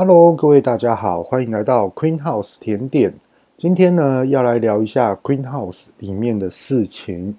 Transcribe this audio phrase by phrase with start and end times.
[0.00, 3.12] Hello，各位大家好，欢迎来到 Queen House 甜点。
[3.56, 7.36] 今天呢，要来聊一下 Queen House 里面的事情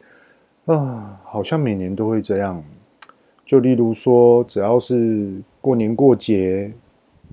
[0.66, 2.62] 啊，好像每年都会这样。
[3.46, 6.74] 就例如说，只要是过年过节，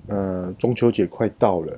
[0.07, 1.77] 呃，中秋节快到了，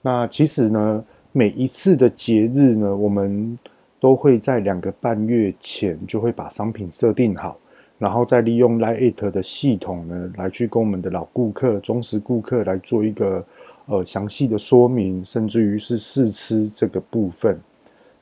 [0.00, 3.58] 那其实呢，每一次的节日呢，我们
[3.98, 7.58] 都会在两个半月前就会把商品设定好。
[7.96, 13.44] 然后再利用 LINE@ 的系统呢，来去跟我们的老顾客、忠实顾客来做一个
[13.86, 17.58] 呃详细的说明，甚至于是试吃这个部分。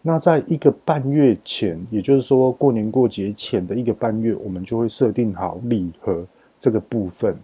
[0.03, 6.25] 那在一个半月前，也就是说过年过节前的一个半月，我们就会设定好礼盒
[6.59, 7.34] 这个部分，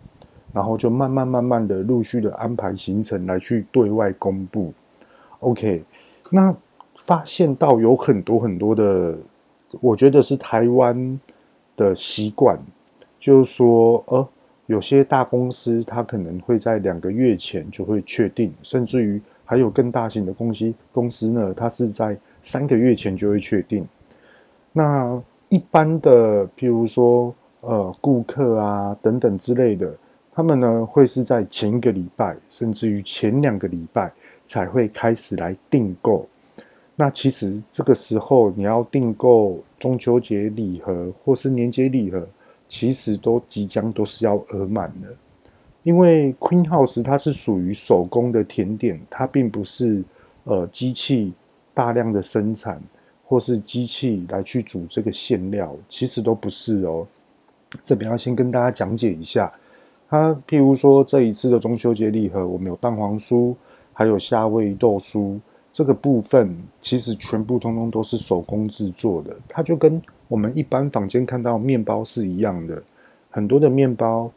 [0.52, 4.72] 然后就慢慢慢慢的陆续的安排行程来去对外公布。
[5.40, 5.82] OK，
[6.30, 6.54] 那
[6.96, 9.16] 发现到有很多很多的，
[9.80, 11.18] 我觉得是台湾。
[11.78, 12.60] 的习惯
[13.18, 14.28] 就是说，呃，
[14.66, 23.86] 有些大公司它可能会在两个月前就会确定，甚至于还有更大型的公司公司呢，它是在三个月前就会确定。
[24.72, 29.90] 那一般的，譬如说，呃，顾客啊等等之类的，
[30.32, 34.12] 他们呢会是在前一个礼拜，甚至于前两个礼拜
[34.44, 36.28] 才会开始来订购。
[37.00, 42.28] 那其实这个时候你要订购中秋节礼盒或是年节礼盒，
[42.66, 45.14] 其实都即将都是要额满的。
[45.84, 50.02] 因为 Queen House 它是属于手工的甜点，它并不是
[50.42, 51.32] 呃机器
[51.72, 52.82] 大量的生产
[53.24, 57.06] 或是机器来去煮这个馅料，其实都不是哦。
[57.84, 59.52] 这边要先跟大家讲解一下，
[60.10, 63.54] 它譬如说这一次的中秋节礼盒，我们有蛋黄酥，
[63.92, 65.38] 还有夏威夷豆酥。
[65.78, 72.82] 这个部分其实全部通通都是手工制作的，它就跟我们一般房间看到面包是一样的。
[73.30, 74.28] 很多的面包，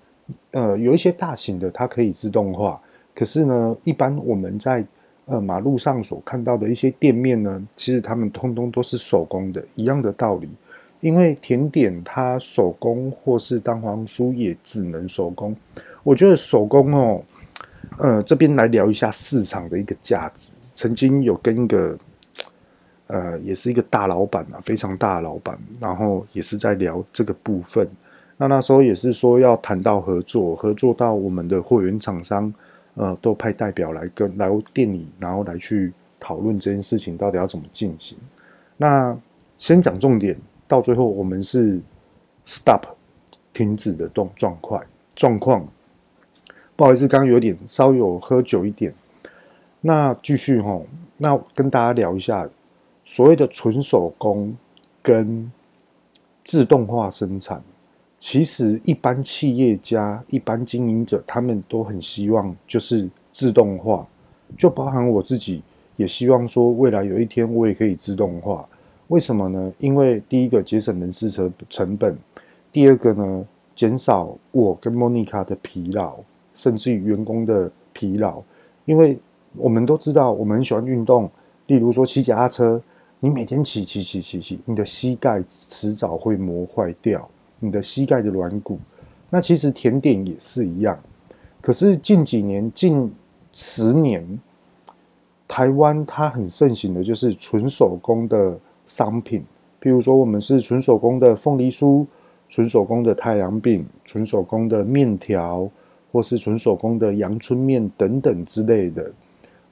[0.51, 2.79] 呃，有一些大型的它可以自动化，
[3.15, 4.85] 可是呢，一般我们在
[5.25, 10.47] 呃马路上所看到的一些店面呢，其实他们通通都是手工的，一样的道理。
[10.99, 15.55] 因为甜点它手工或是蛋黄酥也只能手工。
[16.03, 17.23] 我觉得手工哦，
[17.97, 20.53] 呃，这边来聊一下市场的一个价值。
[20.81, 21.95] 曾经有跟一个，
[23.05, 27.87] 呃，也是一个大老板啊，非常大的老板，然后也是在聊这个部分。
[28.37, 32.51] 那那时候也是说要谈到合作，合作到我们的货源厂商，
[32.95, 38.17] 呃，都派代表来跟来店里，然后来去讨论这件事情到底要怎么进行。
[38.77, 39.15] 那
[39.57, 40.35] 先讲重点，
[40.67, 41.79] 到最后我们是
[42.43, 42.81] stop
[43.53, 44.83] 停止的状状况
[45.13, 45.67] 状况。
[46.75, 48.91] 不好意思，刚刚有点稍有喝酒一点。
[49.83, 50.79] 那继续哈，
[51.17, 52.47] 那跟大家聊一下
[53.03, 54.55] 所谓的纯手工
[55.01, 55.51] 跟
[56.43, 57.63] 自动化生产。
[58.19, 64.07] 其实一般企业家、一般经营者，他们都很希望就是自动化，
[64.55, 65.63] 就包含我自己
[65.95, 68.63] 也希望说，未来有一天我也可以自动化。
[69.07, 69.73] 为什么呢？
[69.79, 72.15] 因为第一个节省人事成成本，
[72.71, 73.43] 第二个呢，
[73.75, 76.17] 减少我跟莫妮卡的疲劳，
[76.53, 78.43] 甚至于员工的疲劳，
[78.85, 79.19] 因为。
[79.57, 81.29] 我们都知道，我们很喜欢运动。
[81.67, 82.81] 例如说骑脚踏车，
[83.19, 87.27] 你每天骑骑骑骑骑，你的膝盖迟早会磨坏掉，
[87.59, 88.79] 你的膝盖的软骨。
[89.29, 90.99] 那其实甜点也是一样。
[91.61, 93.11] 可是近几年、近
[93.53, 94.39] 十年，
[95.47, 99.43] 台湾它很盛行的就是纯手工的商品，
[99.81, 102.05] 譬如说我们是纯手工的凤梨酥、
[102.49, 105.69] 纯手工的太阳饼、纯手工的面条，
[106.11, 109.11] 或是纯手工的阳春面等等之类的。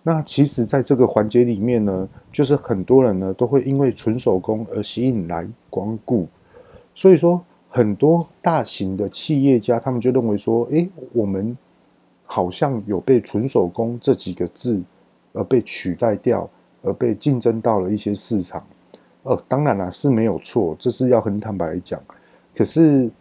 [0.01, 6.25] 那其实，在这个环节里面呢，就是很多人呢都会因为纯手工而吸引来光顾，
[6.95, 11.55] 所以说很多大型的企业家他们就认为说，诶，我们
[12.23, 14.81] 好像有被纯手工这几个字
[15.33, 16.49] 而被取代掉，
[16.81, 18.65] 而被竞争到了一些市场。
[19.23, 22.01] 呃，当然啦，是没有错，这是要很坦白讲。
[22.55, 23.11] 可是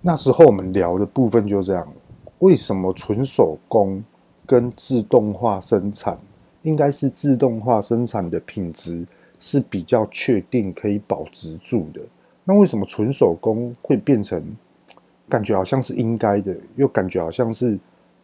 [0.00, 1.86] 那时候我们聊的部分就这样，
[2.38, 4.02] 为什么纯手工？
[4.52, 6.18] 跟自动化生产，
[6.60, 9.02] 应该是自动化生产的品质
[9.40, 12.02] 是比较确定可以保值住的。
[12.44, 14.44] 那为什么纯手工会变成
[15.26, 17.78] 感觉好像是应该的，又感觉好像是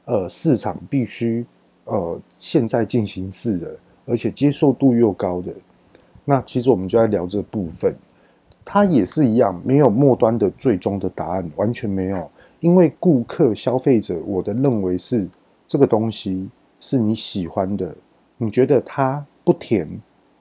[0.04, 1.46] 呃市场必须
[1.86, 3.74] 呃现在进行式的，
[4.04, 5.50] 而且接受度又高的？
[6.26, 7.94] 那其实我们就在聊这部分，
[8.66, 15.26] 它也是一样，没有末端的最终的答案，完全没有，因为顾客消费者，我的认为是。
[15.68, 16.48] 这个东西
[16.80, 17.94] 是你喜欢的，
[18.38, 19.86] 你觉得它不甜，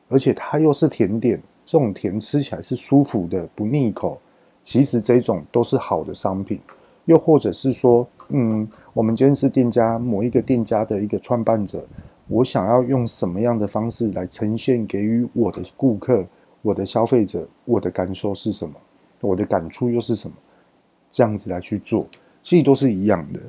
[0.07, 4.17] 而且它又是甜点，这种甜吃起来是舒服的，不腻口。
[4.63, 6.61] 其实这种都是好的商品。
[7.05, 11.85] 又或者是说，嗯，我们今天是店家某一个店家的一个创办者，
[12.27, 16.25] 我想要用什么样的方式来呈现给予我的顾客、
[16.61, 18.75] 我的消费者，我的感受是什么，
[19.21, 20.35] 我的感触又是什么，
[21.09, 22.07] 这样子来去做，
[22.41, 23.39] 其实都是一样的。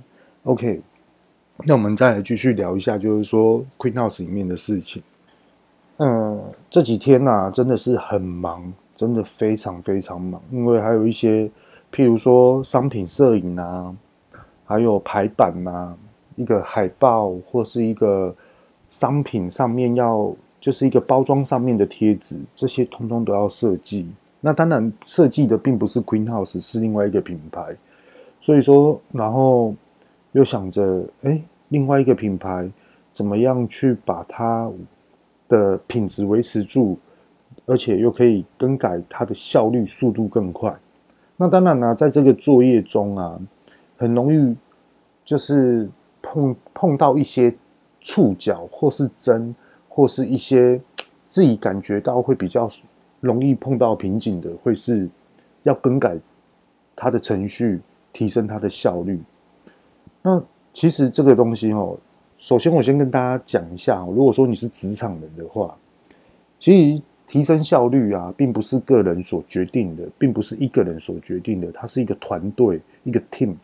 [0.44, 0.80] OK，
[1.64, 5.02] 那我们再来继续聊一下，就是说 Queen House 里面的事情。
[5.96, 6.40] 嗯，
[6.70, 11.50] 这几天呐、啊，真的是很忙，真的非常非常忙，因为还有一些，
[11.92, 13.92] 譬如说商品摄影啊，
[14.64, 15.96] 还有排版啊，
[16.36, 18.32] 一个海报或是一个
[18.88, 24.06] 商品上面要，就是一个包装上面的贴纸，这些通通都要设计。
[24.40, 27.76] 那当然，设计的并不是 Queen House，是另外一个品牌。
[28.40, 29.74] 所以说，然后
[30.38, 32.70] 又想着，哎，另外一个品牌
[33.12, 34.72] 怎么样去把它。
[35.50, 36.98] 的品质维持住，
[37.64, 40.78] 而且又可以更改它的效率，速度更快。
[41.38, 43.40] 那当然呢、在这个作业中啊，
[43.96, 44.54] 很容易
[45.24, 45.88] 就是
[46.20, 47.56] 碰碰到一些
[47.98, 49.56] 触角，或是针，
[49.88, 50.78] 或是一些
[51.30, 52.68] 自己感觉到会比较
[53.20, 55.08] 容易碰到瓶颈的，会是
[55.62, 56.18] 要更改
[56.94, 57.80] 它的程序，
[58.12, 59.18] 提升它的效率。
[60.22, 60.42] 那
[60.72, 61.98] 其实这个东西哦。
[62.40, 65.76] 首先，我先跟大家讲一下，如果说你是职场人的话，
[66.56, 73.54] 其实提升效率啊，并不是个人所决定的，并不是一个人所决定的，它是一个团队、一个 team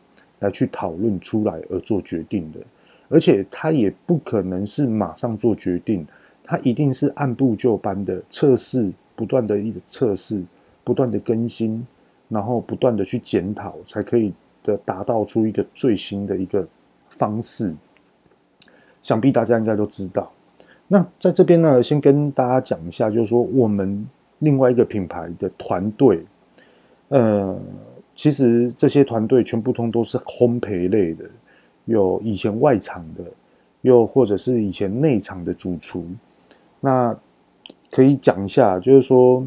[0.41, 2.59] 来去讨论出来而做决定的，
[3.09, 6.05] 而且它也不可能是马上做决定，
[6.43, 10.43] 它一定是按部就班的测试，不断的一个测试，
[10.83, 11.87] 不断的更新，
[12.29, 16.67] 然后不断的去检讨，才可以的达到出一个最新的一个
[17.11, 17.73] 方式。
[19.01, 20.33] 想必大家应该都知道。
[20.89, 24.07] 那在这边呢，先跟大家讲一下，就是说我们
[24.39, 26.25] 另外一个品牌的团队，
[27.09, 27.59] 呃，
[28.15, 31.25] 其实这些团队全部通都是烘焙类的，
[31.85, 33.25] 有以前外场的，
[33.83, 36.07] 又或者是以前内场的主厨。
[36.81, 37.15] 那
[37.91, 39.47] 可以讲一下，就是说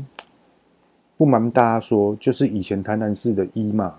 [1.17, 3.95] 不瞒大家说，就是以前台南市的一嘛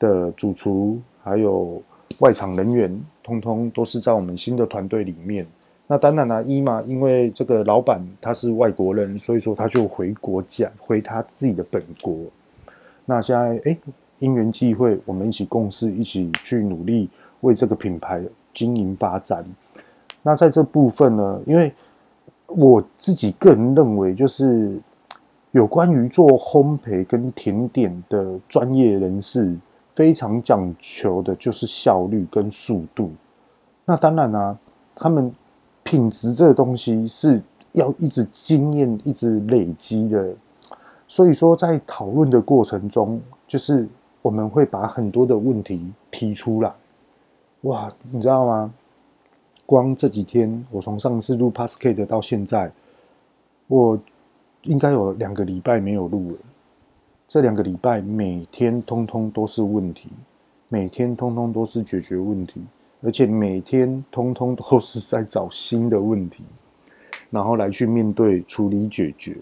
[0.00, 1.80] 的主厨，还有
[2.18, 3.00] 外场人员。
[3.22, 5.46] 通通都是在我们新的团队里面。
[5.86, 12.16] 那当然了，一嘛，因为这个老板他是外国人，所以说他就回国讲，回他自己的本国。
[13.04, 13.78] 那现在哎，
[14.18, 17.08] 因缘际会，我们一起共事，一起去努力
[17.42, 18.20] 为这个品牌
[18.52, 19.44] 经营发展。
[20.20, 21.72] 那在这部分呢，因为
[22.48, 24.76] 我自己个人认为，就是
[25.52, 29.56] 有关于做烘焙跟甜点的专业人士。
[30.00, 33.10] 非常讲求的就是效率跟速度。
[33.84, 34.58] 那当然啊，
[34.94, 35.30] 他们
[35.82, 37.42] 品质这个东西是
[37.72, 40.32] 要一直经验、一直累积的。
[41.06, 43.86] 所以说，在讨论的过程中，就是
[44.22, 46.72] 我们会把很多的问题提出来。
[47.64, 48.72] 哇，你知道吗？
[49.66, 52.72] 光这几天，我从上次录 Podcast 到现在，
[53.66, 53.98] 我
[54.62, 56.36] 应该有两个礼拜没有录了。
[57.30, 60.08] 这两个礼拜，每天通通都是问题，
[60.68, 62.60] 每天通通都是解决问题，
[63.02, 66.42] 而且每天通通都是在找新的问题，
[67.30, 69.36] 然后来去面对、处理、解决。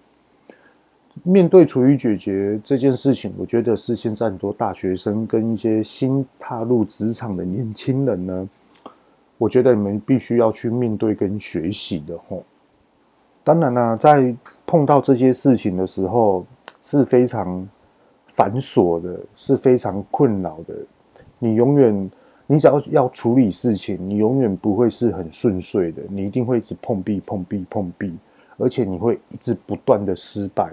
[1.23, 8.49] 面对、处理、解决这件事情，我觉得是现在很多大学生跟一些新踏入职场的年轻人呢，
[9.38, 12.45] 我觉得你们必须要去面对跟学习的吼。
[13.42, 16.45] 当然啦，在碰到这些事情的时候，
[16.83, 17.66] 是非常。
[18.38, 20.73] 繁琐的，是非常困扰的。
[21.40, 22.11] 你永远，
[22.47, 26.00] 你只要要处理事情，你永远不会是很顺遂的。
[26.09, 28.16] 你一定会一直碰壁、碰壁、碰壁，
[28.57, 30.73] 而且你会一直不断的失败。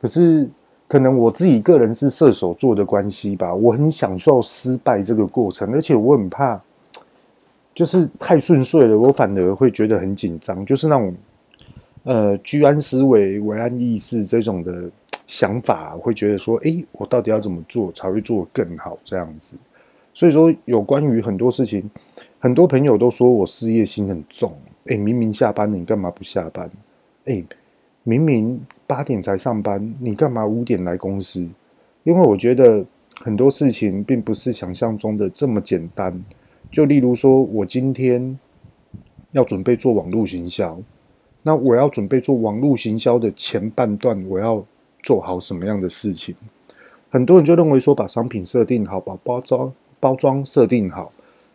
[0.00, 0.48] 可是，
[0.86, 6.62] 可能我自己个人是射手座的关系吧，我很享受失败这个过程，而且我很怕，
[7.74, 11.12] 就是太顺遂了，我反而会觉得很紧张，就是那种，
[12.04, 14.88] 呃，居安思危、危安易事这种的。
[15.26, 18.98] 想法会觉得说，诶，我到底要怎么做才会做更好？
[19.04, 19.54] 这样子，
[20.12, 21.90] 所以说有关于很多事情，
[22.38, 24.52] 很多朋友都说我事业心很重。
[24.86, 26.70] 诶，明明下班了，你干嘛不下班？
[27.24, 27.42] 诶，
[28.02, 31.40] 明明八点才上班，你干嘛五点来公司？
[32.02, 32.84] 因为我觉得
[33.22, 36.22] 很多事情并不是想象中的这么简单。
[36.70, 38.38] 就例如说，我今天
[39.32, 40.78] 要准备做网络行销，
[41.42, 44.62] 那我要准备做网络行销的前半段，我要。
[45.04, 46.34] 做好什么样的事情？
[47.10, 51.12] 很多人就认为说，把商品设定好，把包装包装设定好，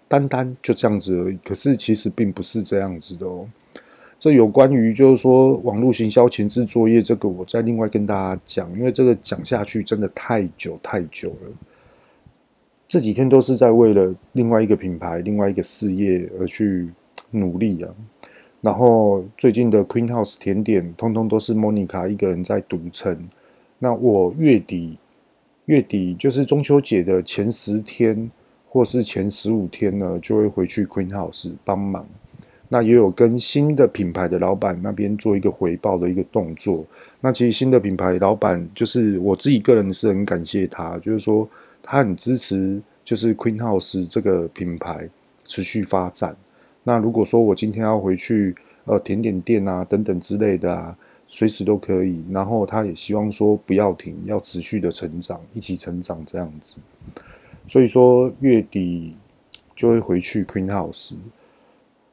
[0.08, 1.38] 单单就这样子而已。
[1.44, 3.46] 可是其实并不是这样子的哦。
[4.18, 11.52] 这有关于就是说网络行销前置作业，这个我再另外跟大家讲，因为这个讲下去真的太久太久了。
[12.88, 16.90] 这几天都是在为了另外一个品牌、另外一个事业而去
[17.32, 17.90] 努力啊。
[18.62, 23.30] 然后最近的 Queen House 甜点，通通都是 Monica 一个人在独撑。
[23.80, 24.98] 那我月底
[25.66, 28.30] 月底就是中秋节的前十天
[28.68, 32.06] 或是前十五天呢，就会回去 Queen House 帮忙。
[32.72, 36.86] 那也有跟新的品牌的老板那边做一个回报的一个动作。
[37.20, 41.50] 那其实新的品牌老板就是我自己个人是很感谢他，就是说
[41.82, 45.10] 他很支持，就是 Queen House 这个品牌
[45.46, 46.36] 持续发展。
[46.84, 48.54] 那如果说我今天要回去
[48.86, 50.96] 呃甜点店啊等等之类的啊，
[51.30, 52.22] 随时都可以。
[52.30, 56.76] 然后他也希望说不要停，要持续的成长，一起成长这样子。
[57.68, 59.16] 所以说月底
[59.76, 61.14] 就会回去 Queen House。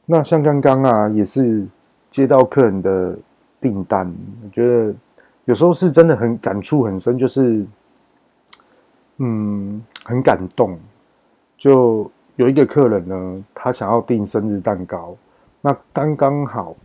[0.05, 1.67] 那像刚刚啊，也是
[2.11, 3.19] 接到客人的
[3.61, 4.95] 订单，我觉得
[5.47, 7.67] 有时候是真的很感触很深，就是
[9.17, 10.79] 嗯，很感动。
[11.57, 15.17] 就有一个客人呢，他想要订生日蛋糕，
[15.63, 16.77] 那刚刚好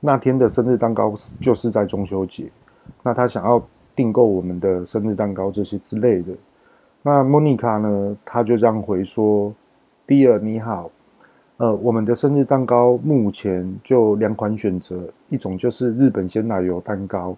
[0.00, 2.50] 那天的生日蛋糕就是在中秋节，
[3.02, 3.62] 那他想要
[3.94, 6.32] 订购我们的生日蛋糕这些之类的。
[7.02, 9.54] 那莫妮卡呢，他就这样回说
[10.06, 10.90] ：“Dear，你好。”
[11.58, 17.36] 呃，我们的生日蛋糕目前就两款选择，一种就是日本鲜奶油蛋糕，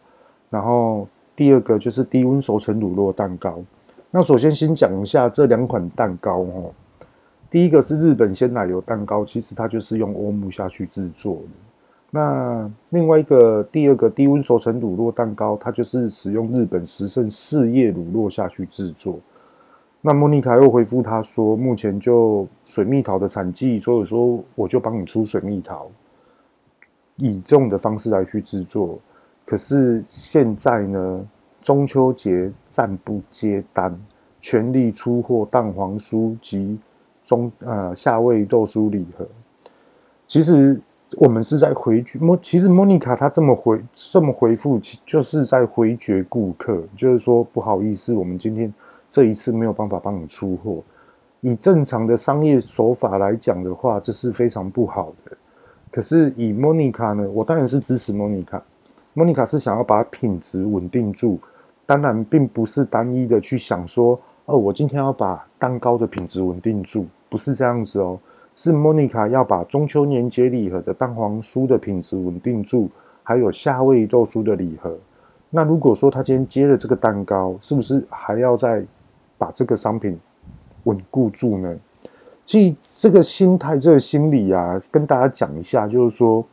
[0.49, 3.59] 然后第二个就是低温熟成乳酪蛋糕。
[4.13, 6.73] 那首先先讲一下这两款蛋糕哦。
[7.51, 11.72] 第一个是日本鲜奶油蛋糕，其实它就是用欧姆下去制作的。
[12.15, 19.19] 那另外一个第二个低温熟成乳酪蛋糕，它就是使用日本十胜四叶乳酪下去制作。
[20.03, 25.91] 那莫妮卡又回复他说：“目前就水蜜桃的产季，所以说我就帮你出水蜜桃，
[27.17, 28.99] 以这种的方式来去制作。
[29.47, 31.27] 可是现在呢，
[31.61, 33.99] 中秋节暂不接单，
[34.39, 36.79] 全力出货蛋黄酥及
[37.25, 39.27] 中呃夏威豆酥礼盒。
[40.27, 40.79] 其实
[41.17, 48.73] 我们是在回绝莫，其实莫妮卡她这么回这么回复，其就是在回绝顾客，就是说不好意思，我们今天。”
[49.13, 50.83] 这一次没有办法帮你出货，
[51.43, 55.37] 以正常的商业手法来讲的话，这是非常不好的。
[55.91, 58.63] 可是以莫妮卡呢，我当然是支持莫妮卡。
[59.13, 61.39] 莫妮卡是想要把品质稳定住，
[61.85, 68.19] 当然并不是单一的去想说，哦，我今天要把蛋糕的品质稳定住，不是这样子哦。
[68.55, 72.89] 是莫妮卡要把中秋年节礼盒的蛋黄酥的品质稳定住，
[73.23, 74.97] 还有夏威夷豆酥的礼盒。
[75.51, 78.85] 那如果说他今天接了这个蛋糕，是不是还要再
[79.37, 80.19] 把这个商品
[80.85, 81.77] 稳固住呢？
[82.45, 86.45] 其实这个心态、这个心理啊，跟大家讲一下，就是说，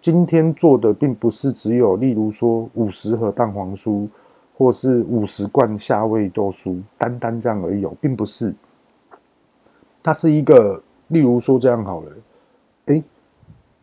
[0.00, 4.08] 今天做的并不是只有，例如说五十盒蛋黄酥，
[4.56, 8.54] 或是五十罐夏威夷豆酥，单单这样而已哦，并不是。
[10.02, 12.12] 它是一个，例如说这样好了，
[12.86, 13.04] 诶，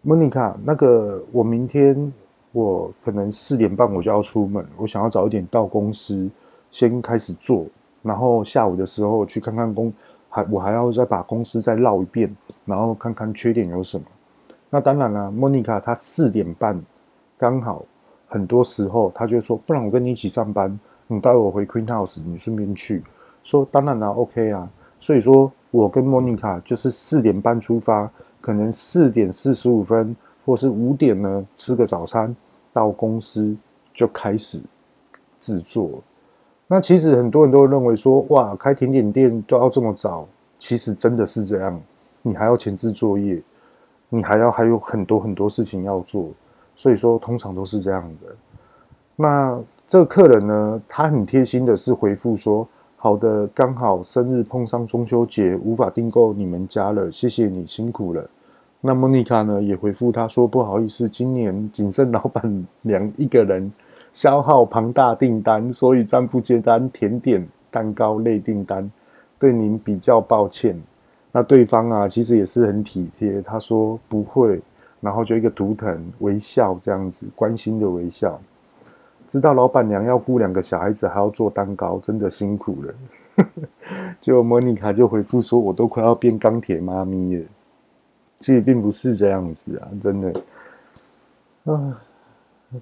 [0.01, 2.11] 莫妮卡，那个我明天
[2.51, 6.29] 我可能四点半我就要出门，我想要早一点到公司，
[6.71, 7.65] 先开始做。
[8.01, 9.93] 然后下午的时候去看看公，
[10.27, 12.35] 还我还要再把公司再绕一遍，
[12.65, 14.03] 然后看看缺点有什么。
[14.71, 16.81] 那当然了，莫妮卡她四点半
[17.37, 17.85] 刚好，
[18.27, 23.03] 很多时候她就说，不然我跟你一起上班，你带我回 Queen House，你顺便去。
[23.43, 24.67] 说当然了，OK 啊。
[25.01, 30.15] 所以说我跟莫妮卡就是四点半出发，可能四点四十五分
[30.45, 32.33] 或是五点呢，吃个早餐，
[32.71, 33.53] 到公司
[33.93, 34.61] 就开始
[35.39, 36.01] 制作。
[36.67, 40.25] 那其实很多人都认为说，哇，开甜点店都要这么早，
[40.57, 41.81] 其实真的是这样。
[42.21, 43.41] 你还要前置作业，
[44.07, 46.29] 你还要还有很多很多事情要做，
[46.75, 48.35] 所以说通常都是这样的。
[49.15, 52.67] 那这个客人呢，他很贴心的是回复说，
[53.03, 58.29] 好的，刚好生日碰上中秋节，无法订购你们家了，谢谢你辛苦了。
[58.79, 63.71] 那莫妮卡呢也回复他说，不好意思，今年仅剩老板娘一个人。
[64.13, 68.91] 消耗庞大订单，所以暂不接单甜点、蛋糕类订单，
[69.39, 70.79] 对您比较抱歉。
[71.31, 74.61] 那对方啊，其实也是很体贴，他说不会，
[74.99, 78.39] 然后就一个图腾微笑这样子，关心的微笑。
[79.31, 82.93] 知道老板娘要雇两个小孩子，还要做蛋糕，真的辛苦了。
[84.19, 87.45] 就莫妮卡就回复说：“我都快要变钢铁妈咪了。”
[88.41, 90.33] 其实并不是这样子啊，真的。
[91.63, 92.01] 啊。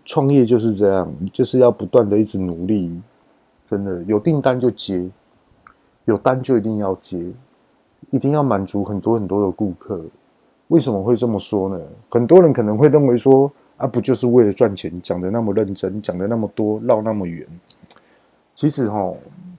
[0.03, 2.99] 创业就是这样，就是要不断的一直努力，
[3.67, 5.07] 真的有订单就接，
[6.05, 7.31] 有单就一定要接，
[8.09, 10.01] 一定要满足很多很多的顾客。
[10.69, 11.79] 为什么会这么说呢？
[12.09, 17.47] 很多人可能会认为说，啊，不就是为了赚钱，讲的那么认真，讲的那么多，绕那么远。
[18.53, 19.13] 其实哈，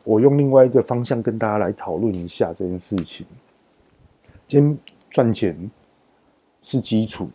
[0.04, 3.26] 我用另外一个方向跟大家来讨论一下这件事情。
[4.46, 5.70] 今天赚钱
[6.60, 7.30] 是基础，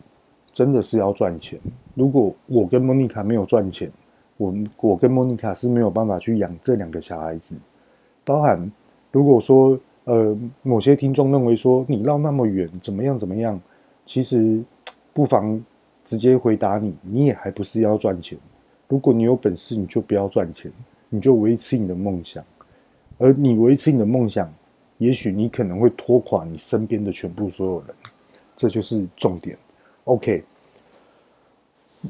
[0.52, 1.58] 真的是要赚钱。
[1.94, 3.90] 如果我跟莫妮卡没有赚钱，
[4.36, 7.56] 我我跟莫妮卡是没有办法去养这两个小孩子。
[8.24, 8.70] 包含
[9.10, 13.60] 如果说呃某些听众认为说你绕那么远怎么样怎么样，
[14.04, 14.62] 其实
[15.12, 15.60] 不妨
[16.06, 18.38] 直接回答你，你也还不是要赚钱。
[18.86, 20.72] 如果你有本事，你就不要赚钱，
[21.10, 22.42] 你就维持你的梦想。
[23.18, 24.48] 而你维持你的梦想，
[24.98, 27.88] 也许你可能会拖垮你身边的全部所有人，
[28.54, 29.58] 这就是重点。
[30.04, 30.44] OK。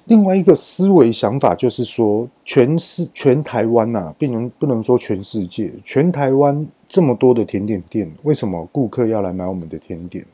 [0.05, 10.27] 另外一个思维想法就是说，全世全台湾呐、啊，不能不能说全世界，全台湾这么多的甜点店，为什么顾客要来买我们的甜点？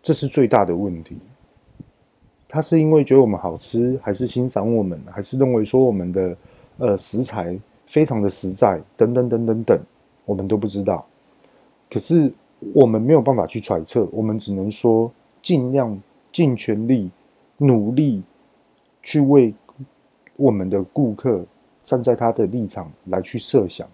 [0.00, 1.16] 这是最大的问题。
[2.50, 6.36] 他是因为觉得我们好吃，还是欣赏我们，还是认为说我们的
[6.78, 9.80] 呃食材非常的实在，等等等等等，
[10.24, 11.06] 我们都不知道。
[11.88, 12.30] 可是
[12.74, 15.98] 我们没有办法去揣测，我们只能说尽量
[16.32, 17.10] 尽全力
[17.58, 18.22] 努力。
[19.02, 19.54] 去为
[20.36, 21.42] 我们的顾客
[21.82, 23.88] 站在他的立场来去设想，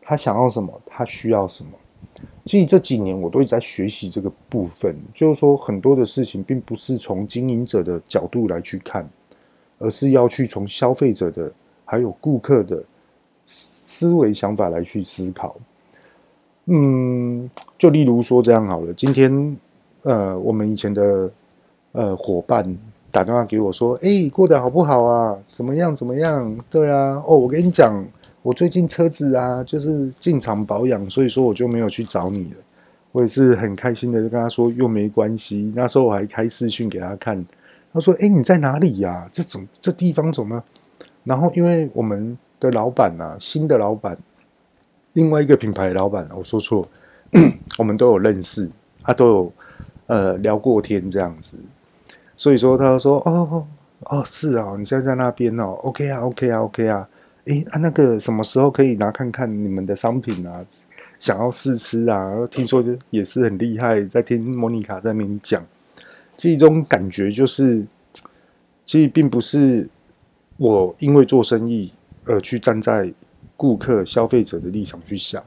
[0.00, 1.72] 他想要什么，他需要什么。
[2.44, 9.08] 其实这几年我都一直在学习这个部分，就是说很多的事情并不是从经营者的角度来去看，
[9.78, 11.52] 而是要去从消费者的
[11.84, 12.82] 还有顾客的
[13.44, 15.56] 思维想法来去思考。
[16.66, 19.56] 嗯，就例如说这样好了，今天
[20.02, 21.30] 呃，我们以前的
[21.92, 22.76] 呃伙伴。
[23.12, 25.36] 打电话给我说：“哎、过得好不好啊？
[25.46, 25.94] 怎么样？
[25.94, 26.58] 怎么样？
[26.70, 28.02] 对啊，哦，我跟你讲，
[28.42, 32.56] 我最近车子啊，就是进厂保养，所以说我就没有去找你了。
[33.12, 35.72] 我也是很开心的，就跟他说又没关系。
[35.76, 37.44] 那时候我还开视讯给他看，
[37.92, 39.28] 他说：‘哎、你在哪里呀、啊？
[39.30, 40.62] 这种这地方怎么？’
[41.24, 44.16] 然后因为我们的老板啊，新的老板，
[45.12, 46.88] 另外一个品牌的老板，我说错，
[47.78, 48.68] 我们都有认识，
[49.02, 49.52] 他都有
[50.06, 51.56] 呃聊过天这样子。”
[52.36, 53.66] 所以说，他说：“哦
[54.06, 57.08] 哦，是啊，你现在在那边哦，OK 啊，OK 啊，OK 啊，
[57.46, 60.64] 诶啊，那个什么时候可以拿看看你们的商品啊？
[61.18, 62.46] 想要试吃啊？
[62.50, 65.64] 听说也是很厉害，在听莫妮卡在那边讲，
[66.36, 67.84] 这种感觉就是，
[68.84, 69.88] 其实并不是
[70.56, 71.92] 我因为做生意
[72.24, 73.12] 而去站在
[73.56, 75.42] 顾客、消费者的立场去想，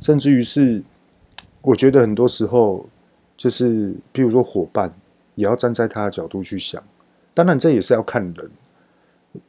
[0.00, 0.82] 甚至于是，
[1.62, 2.88] 我觉得很多时候
[3.36, 4.92] 就是，比如说伙伴。”
[5.38, 6.82] 也要站在他的角度去想，
[7.32, 8.50] 当然这也是要看人，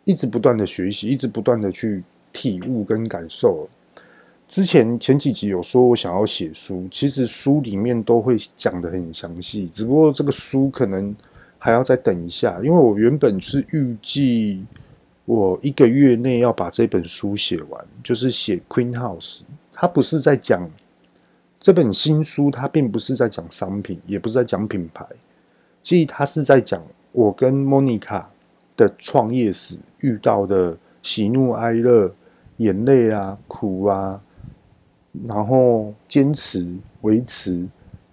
[0.04, 3.68] 一直不断的学习，一直不断的去体悟跟感受。
[4.48, 11.16] 之前前几集有说我想要写书，其实书里面都会讲得很详细，只不过这个书可能
[11.58, 14.66] 还要再等一下，因为我原本是预计
[15.26, 20.68] 我一个月内要把这本书写完，就是写 Queen House，它不是在讲
[21.60, 25.06] 这本新书，它并不是在讲商品，也不是在讲品牌。
[25.84, 28.32] 其实他是在讲我跟莫妮卡
[28.80, 32.10] 的创业史遇到的喜怒哀乐、
[32.58, 34.22] 眼泪啊、苦啊，
[35.28, 36.66] 然后坚持、
[37.02, 37.68] 维持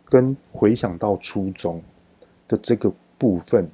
[0.06, 1.80] 跟回想到初衷
[2.48, 3.68] 的这个部分。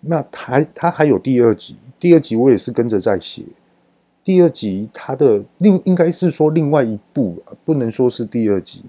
[0.00, 3.42] 那还他还有第二集，第二集我也是跟着在写。
[4.22, 8.84] 第二集他的另应该是说另外一部，不能说是第二集。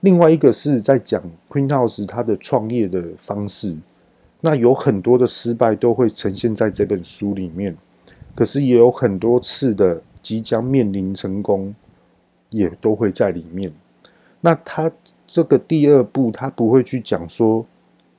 [0.00, 3.74] 另外一个是在讲 Queen House 他的创业的方式，
[4.40, 7.76] 那有很多的失败都会呈现在这本书里面，
[8.34, 11.74] 可是也有很多次的即将面临成功，
[12.50, 13.72] 也都会在里面。
[14.40, 14.90] 那他
[15.26, 17.64] 这个第二步，他不会去讲说，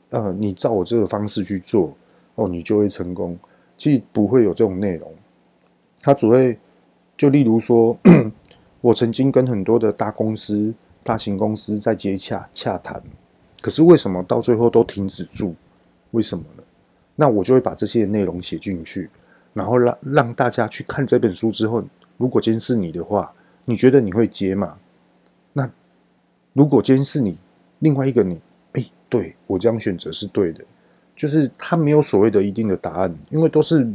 [0.10, 1.94] 呃，你照我这个方式去做，
[2.36, 3.38] 哦，你就会成功。
[3.78, 5.14] 其实不会有这种内容，
[6.02, 6.58] 他只会
[7.16, 7.98] 就例如说，
[8.82, 10.74] 我曾经跟很多的大公司。
[11.04, 13.02] 大型公司在接洽洽谈，
[13.62, 15.56] 可是为什么到最后都停止住？
[16.12, 16.64] 为什么呢？
[17.16, 19.10] 那我就会把这些内容写进去，
[19.54, 21.84] 然后让让大家去看这本书之后，
[22.18, 23.34] 如果今天是你的话，
[23.66, 24.78] 你觉得你会接吗？
[25.54, 25.70] 那
[26.54, 27.38] 如果今天是你，
[27.80, 28.40] 另外一个你，
[28.74, 30.64] 哎，对，我这样选择是对的，
[31.16, 33.88] 就是他没有所谓的一定的答案，因为都是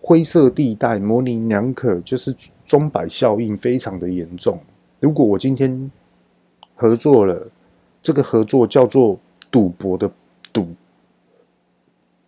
[0.00, 4.58] 灰色地带，模棱两可，就是钟摆效应非常的严重。
[5.00, 5.90] 如果我今天
[6.74, 7.48] 合作了，
[8.02, 9.18] 这个合作叫做
[9.50, 10.10] 赌博的
[10.52, 10.68] 赌，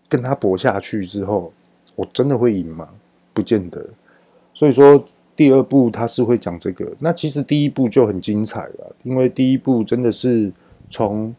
[0.09, 1.53] 跟他搏下去之后，
[1.97, 2.89] 我真的会赢吗？
[3.33, 3.85] 不见得。
[4.55, 5.03] 所以说，
[5.35, 6.93] 第二部他是会讲这个。
[6.99, 10.53] 那其实第一部就很精彩了，因为第一部真的是
[10.91, 11.35] 从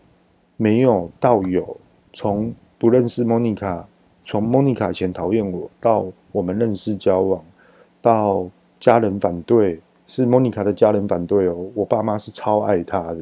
[0.57, 1.77] 没有到有，
[2.11, 3.87] 从不认识莫妮卡，
[4.25, 7.43] 从莫妮卡以前讨厌我，到我们认识交往，
[8.01, 9.79] 到家人反对。
[10.05, 13.19] 是莫妮卡的家人反对哦，我爸妈是超爱她的。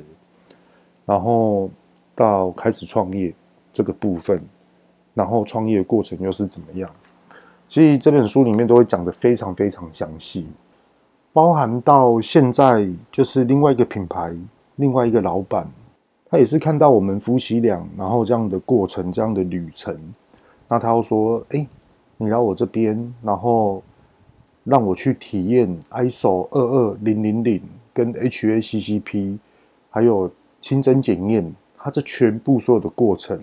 [1.06, 1.70] 然后
[2.16, 3.32] 到开始创业
[3.72, 4.44] 这个部分，
[5.14, 6.90] 然后创业过程又是怎么样？
[7.68, 10.46] 所以这本书里面都会讲得非常非常详细，
[11.32, 14.36] 包含到现在就是另外一个品牌，
[14.76, 15.66] 另外一个老板，
[16.30, 19.98] 他也是看到我们夫妻俩，然后这样的过程，这样的旅程，
[20.68, 21.66] 那他又说：“哎，
[22.18, 23.82] 你来我这边，然后
[24.66, 27.62] 让我去体验 ISO 二二零零零
[27.94, 29.38] 跟 HACCP，
[29.90, 30.30] 还有
[30.60, 33.40] 清真检验，他这全部所有的过程，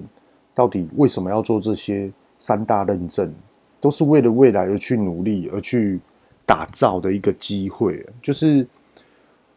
[0.59, 3.33] 到底为什么要做这些三大认证？”
[3.81, 6.01] 都是为了未来而去努力，而去
[6.45, 8.05] 打造的一个机会。
[8.21, 8.67] 就是，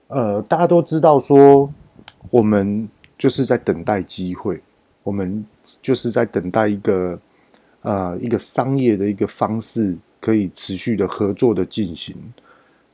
[0.09, 1.67] 呃，大家都知道说，
[2.29, 2.87] 我们
[3.17, 4.61] 就是在等待机会，
[5.01, 5.43] 我们
[5.81, 7.19] 就是在等待一个，
[7.81, 12.15] 呃，一个商业的一个方式，可以持续的合作的进行。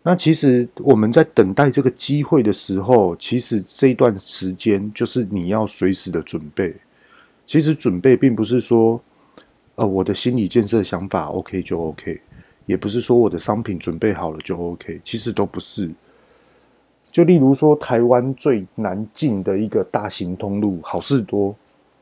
[0.04, 6.74] 那其实我们在等待这个机会的时候，其实这一段时间就是你要随时的准备。
[7.48, 9.02] 其实准备并不是说。
[9.80, 12.20] 呃，我的心理建设想法 OK 就 OK，
[12.66, 15.88] 也不是说我的商品准备好了就 OK，其实都不是。
[17.12, 21.56] 就例如说，台湾最难进的一个大型通路好事多，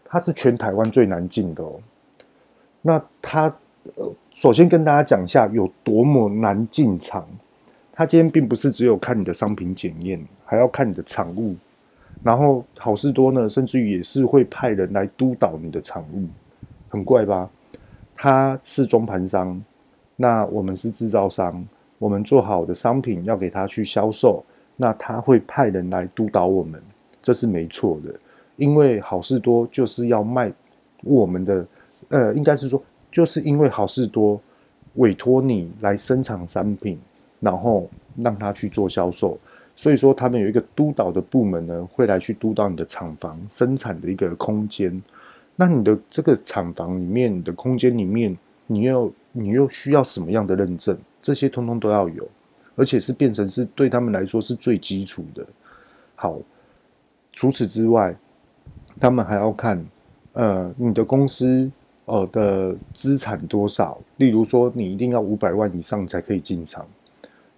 [0.05, 1.81] 它是全台湾最难进的哦。
[2.81, 3.53] 那它
[3.95, 7.27] 呃，首先跟大家讲一下有多么难进场。
[7.91, 11.58] 它今天并不是只有看你的商品检验，还要看你的产物。
[12.25, 16.25] 然后好事多呢，甚至于也是会派人来督导你的厂务，
[16.89, 17.47] 很怪吧？
[18.15, 19.63] 他是中盘商，
[20.15, 21.63] 那我们是制造商。
[21.99, 24.43] 我们做好的商品要给他去销售，
[24.75, 26.81] 那他会派人来督导我们，
[27.21, 28.13] 这是没错的。
[28.55, 30.51] 因为好事多就是要卖
[31.03, 31.65] 我们的，
[32.09, 34.41] 呃，应该是说，就是因为好事多
[34.95, 36.99] 委托你来生产商品，
[37.39, 39.38] 然后让他去做销售，
[39.75, 45.01] 所以说他们有一个督导的部门呢，会来去督导你的厂房生产的一个空间。
[45.57, 50.97] 那你的这个厂房里面你的空间里面，你又你又需要什么样的认证？
[51.21, 52.27] 这些通通都要有，
[52.75, 55.45] 而且是变成是对他们来说是最基础的。
[56.15, 56.39] 好，
[57.33, 58.15] 除此之外，
[58.99, 59.85] 他们还要看，
[60.33, 61.69] 呃，你的公司
[62.05, 63.99] 呃的资产多少？
[64.17, 66.85] 例如说，你一定要五百万以上才可以进场。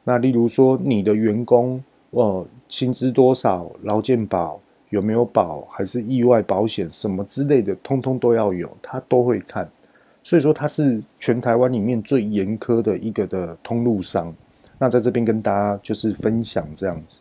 [0.04, 1.84] 那例如说，你的员工
[2.22, 3.72] 呃薪资多少？
[3.84, 4.60] 劳健保。
[4.90, 9.70] 有没有保，还是意外保险什么之类的，通通都要有，他都会看。
[10.24, 14.34] 所以说他是全台湾里面最严苛的一个的通路商。
[14.80, 17.20] 那在这边跟大家就是分享这样子。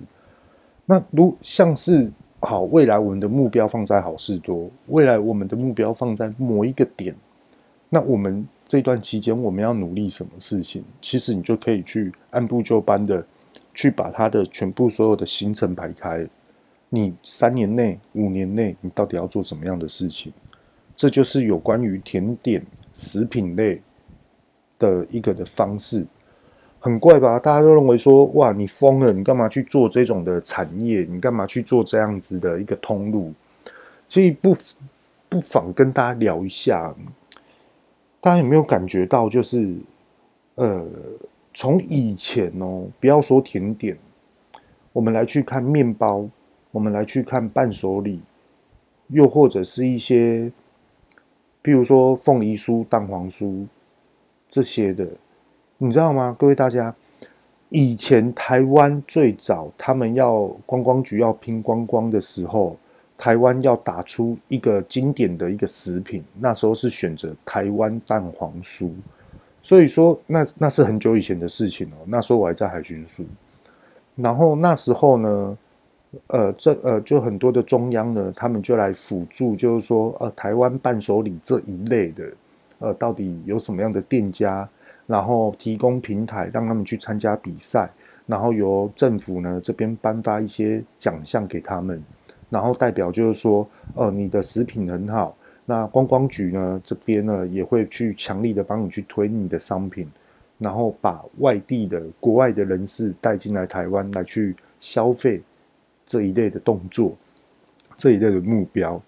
[0.85, 7.13] 那如像是好，未来我们的目标放在好事多，未来我们的目标放在某一个点，
[7.89, 10.85] 那我们这段期间我们要努力什么事情？
[11.03, 13.27] 其实你就可以去按部就班的
[13.77, 16.27] 去把它的全部所有的行程排开。
[16.89, 20.33] 你三年内、五年内，你到底要做什么样的事情？
[20.97, 23.83] 这就是有关于甜点、食品类
[24.79, 26.07] 的一个的方式。
[26.79, 27.39] 很怪吧？
[27.39, 29.13] 大家都认为说，哇，你疯了！
[29.13, 31.07] 你干嘛去做这种的产业？
[31.11, 33.35] 你干嘛去做这样子的一个通路？
[34.09, 34.57] 所以不
[35.29, 36.95] 不妨跟大家聊一下，
[38.21, 39.75] 大家有没有感觉到，就是
[40.55, 40.87] 呃，
[41.59, 43.97] 从以前哦，不要说甜点，
[44.93, 46.29] 我们来去看面包。
[46.71, 48.21] 我们来去看伴手礼，
[49.07, 50.53] 又或者是一些，
[51.65, 53.67] 譬如说凤梨酥、蛋黄酥
[54.47, 55.09] 这些的，
[55.79, 56.37] 你知道吗？
[56.39, 56.95] 各位大家，
[57.71, 62.77] 以前台湾最早他们要观光局要拼观光的时候，
[63.17, 68.91] 台湾要打出一个经典的一个食品，那时候是选择台湾蛋黄酥。
[69.67, 71.97] 所以说，那那是很久以前的事情哦。
[72.07, 73.25] 那时候我还在海军署，
[74.15, 75.59] 然后那时候呢。
[76.29, 82.25] 呃，这呃，就很多的中央呢，他们就来辅助，就是说，呃，台湾伴手礼这一类的，
[82.79, 84.67] 呃，到底有什么样的店家，
[85.07, 87.91] 然后提供平台让他们去参加比赛，
[88.25, 92.03] 然后由政府呢这边颁发一些奖项给他们，
[92.49, 100.09] 然后代表就是说，呃，你的食品很好，那观光局呢这边呢也会去强力的帮你去推你的商品，
[100.59, 105.43] 然后把外地的国外的人士带进来台湾来去消费。
[106.09, 107.17] 这一类的动作，
[107.97, 109.03] 这一类的目标，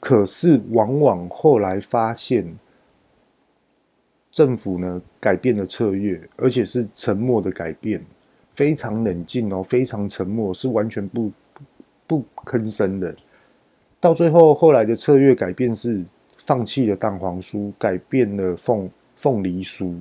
[0.00, 2.44] 可是往往后来发现，
[4.32, 8.04] 政府呢改变了策略，而且是沉默的改变，
[8.50, 11.30] 非常冷静哦，非常沉默，是完全不
[12.08, 13.14] 不吭声的。
[14.02, 16.04] 到最后，后来的策略改变是
[16.36, 20.00] 放弃了蛋黄酥，改变了凤凤梨酥，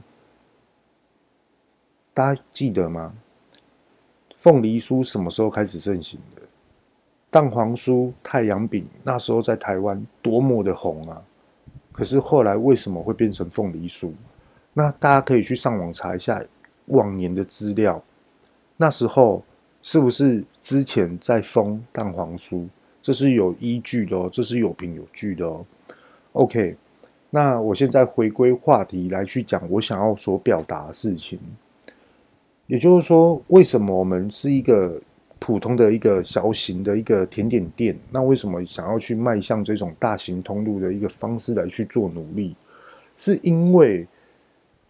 [2.12, 3.14] 大家记得吗？
[4.36, 6.42] 凤梨酥什么时候开始盛行的？
[7.30, 11.22] 蛋黄酥、太阳饼那时候在台湾多么的红啊！
[11.92, 14.12] 可是后来为什么会变成凤梨酥？
[14.74, 16.44] 那大家可以去上网查一下
[16.88, 18.04] 往年的资料，
[18.78, 19.44] 那时候
[19.84, 22.68] 是不是之前在封蛋黄酥？
[23.02, 25.66] 这是有依据的哦，这是有凭有据的哦。
[26.34, 26.76] OK，
[27.30, 31.40] 那我现在回归话题来去讲我想要所表达的事情，
[32.68, 35.02] 也就是说，为什么我们是一个
[35.40, 42.56] 普通的一个小型的一个甜点店，那为什么想要去迈向这种大型通路的一个方式来去做努力？
[43.18, 44.08] 是因为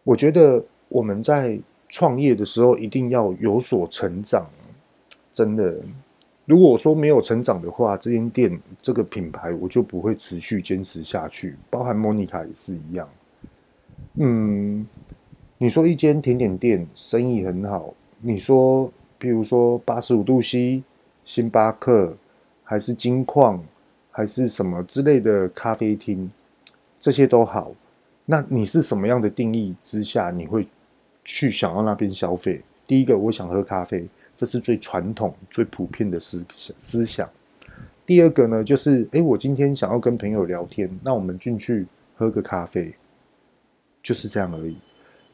[0.04, 4.50] 我觉得我们在创业的时候一定要有所成长，
[5.32, 5.76] 真的。
[6.46, 13.08] 如果说没有成长的话，这间店这个品牌我就不会持续坚持下去，包含莫妮卡也是一样。
[14.16, 14.86] 嗯，
[15.58, 18.92] 你说一间甜点店生意很好，你说。
[19.22, 20.82] 比如说八十五度 C、
[21.26, 22.18] 星巴克，
[22.64, 23.64] 还是金矿，
[24.10, 26.32] 还是什么之类的咖啡厅，
[27.00, 27.72] 这些都好。
[28.26, 30.68] 那你是什么样的定义之下，你会
[31.24, 32.64] 去想要那边消费？
[32.88, 34.08] 第一个，我想喝咖啡，
[34.42, 37.30] 这是最传统、最普遍的思想思想。
[38.08, 42.96] 第二个呢，就是诶，我今天想要跟朋友聊天，那我们进去喝个咖啡，
[44.02, 44.76] 就是这样而已。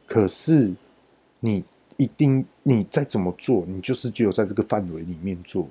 [0.06, 0.74] 可是
[1.40, 1.64] 你。
[2.00, 5.68] 一定，你再怎么做，你就是只有在这个范围里面做。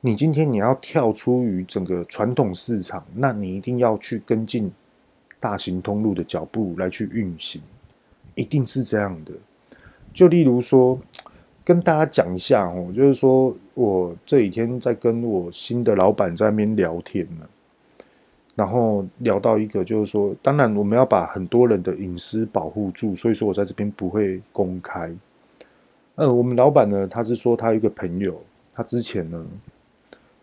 [0.00, 4.72] 你今天你要跳出于整个传统市场，那你一定要去跟进
[5.38, 7.62] 大型通路的脚步来去运行，
[8.34, 9.30] 一定是这样的。
[10.12, 10.98] 就例如说，
[11.70, 17.46] 跟大家讲一下哦，就是说我这几天在跟我新的老板在那边聊天呢。
[18.56, 25.14] 然后聊到一个，就是说，当然我们要把很多人的隐私保护住，所以说我在这边不会公开。
[26.16, 28.42] 呃，我们老板呢，他是说他一个朋友，
[28.74, 29.46] 他之前呢，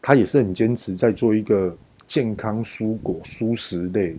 [0.01, 1.75] 他也是很坚持在做一个
[2.07, 4.15] 健康蔬果蔬食类。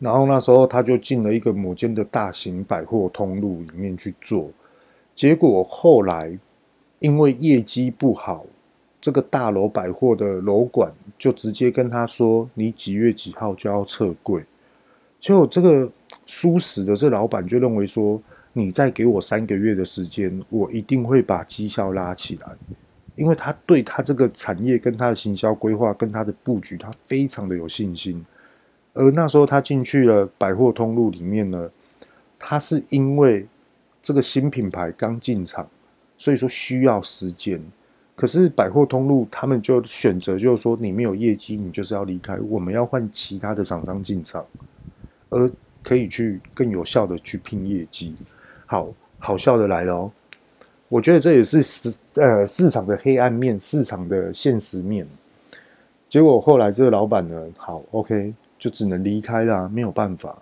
[0.00, 4.50] 然后那时候他就进了一个某间的大型百货通路里面去做，
[5.14, 6.38] 结果后来
[6.98, 8.46] 因为业绩不好。
[9.00, 14.44] 这个大楼百货的楼管就直接跟他说：“你几月几号就要撤柜。”
[15.18, 15.90] 就这个
[16.24, 18.22] 蔬食的这老板就认为说
[18.54, 22.46] ：“你再给我三个月的时间，我一定会把绩效拉起来。”
[23.16, 28.24] 因为他对他这个产业跟他的行销规划跟他的布局，他非常的有信心。
[28.92, 31.68] 而那时候他进去了百货通路里面呢，
[32.38, 33.48] 他是因为
[34.02, 35.66] 这个新品牌刚进场，
[36.18, 37.62] 所以说需要时间。
[38.14, 44.44] 可是百货通路他们就选择，就是说你没有业绩，你就是要离开，我们要换其他的厂商进场，
[45.30, 45.50] 而
[45.82, 48.14] 可以去更有效的去拼业绩。
[48.66, 50.12] 好好笑的来了哦，
[50.88, 55.06] 我觉得这也是市呃市场的黑暗面，市场的现实面。
[56.08, 60.36] 结果后来这个老板呢，好 OK 就只能离开了，没有办法。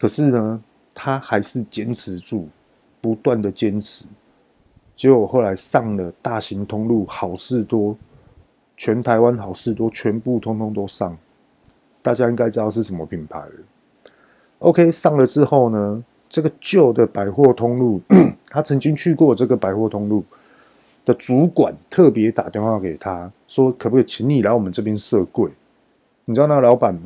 [0.00, 0.62] 可是呢，
[0.94, 2.48] 他还是坚持住，
[3.00, 4.04] 不断的坚持。
[4.94, 7.96] 结果后来上了大型通路好事多，
[8.76, 11.18] 全台湾好事多全部通通都上，
[12.00, 13.52] 大家应该知道是什么品牌了。
[14.60, 18.00] OK，上了之后呢，这个旧的百货通路，
[18.48, 20.24] 他曾经去过这个百货通路
[21.04, 25.50] 的主管特别打电话给他说，可不可以请你来我们这边设柜？
[26.26, 26.98] 你知道那个老板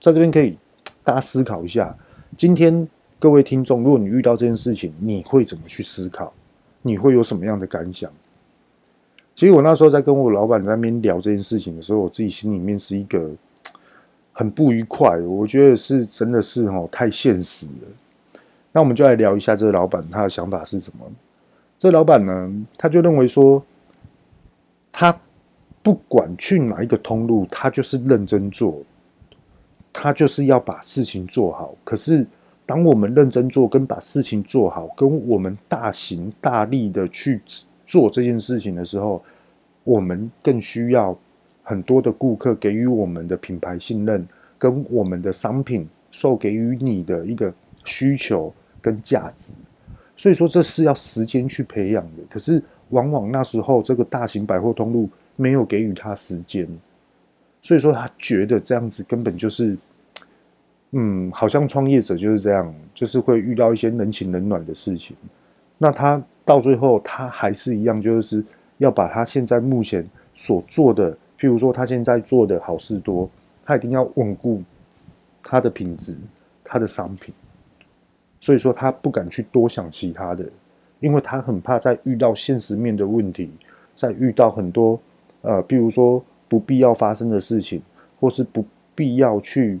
[0.00, 0.56] 在这边可以
[1.04, 1.94] 大家思考一下，
[2.36, 6.32] 今天各位听众，如果你遇到这件事情，你会怎么去思考？
[6.80, 8.10] 你会有什么样的感想？
[9.34, 13.30] 其实我那时候在跟我老板在那边聊这件事情的时候，我自己心里面是一个
[14.32, 15.18] 很不愉快。
[15.20, 18.40] 我觉得是真的是哦，太现实了。
[18.72, 21.06] 那我们就来聊一下这个老板他的想法是什么？
[21.78, 23.62] 这老板呢，他就认为说，
[24.90, 25.14] 他
[25.82, 28.82] 不管去哪一个通路，他就是认真做，
[29.92, 31.74] 他就是要把事情做好。
[31.84, 32.26] 可是。
[32.64, 37.42] 当我们认真做，跟把事情做好，跟我们大行大力的去
[37.84, 39.22] 做这件事情的时候，
[39.82, 41.14] 我们更需要
[41.64, 44.26] 很多的顾客给予我们的品牌信任，
[44.56, 47.52] 跟我们的商品受给予你的一个
[47.84, 49.52] 需求跟价值。
[50.16, 52.22] 所以说，这是要时间去培养的。
[52.30, 56.66] 可是，往往那时候这个大型百货通路没有给予他时间，
[57.62, 59.78] 所以说他觉得这样子根本就是。
[60.94, 65.16] 嗯，好像创业者就是这样，就是会遇到一些人情冷暖的事情。
[65.78, 68.44] 那他到最后，他还是一样，就是
[68.76, 73.26] 要把他现在目前所做的，譬如说他现在做的好事多，
[73.64, 74.62] 他一定要稳固
[75.42, 76.14] 他的品质、
[76.62, 77.34] 他的商品。
[78.38, 80.44] 所以说，他不敢去多想其他的，
[81.00, 83.50] 因为他很怕在遇到现实面的问题，
[83.94, 85.00] 在遇到很多
[85.40, 87.80] 呃，比如说不必要发生的事情，
[88.20, 88.62] 或是不
[88.94, 89.80] 必要去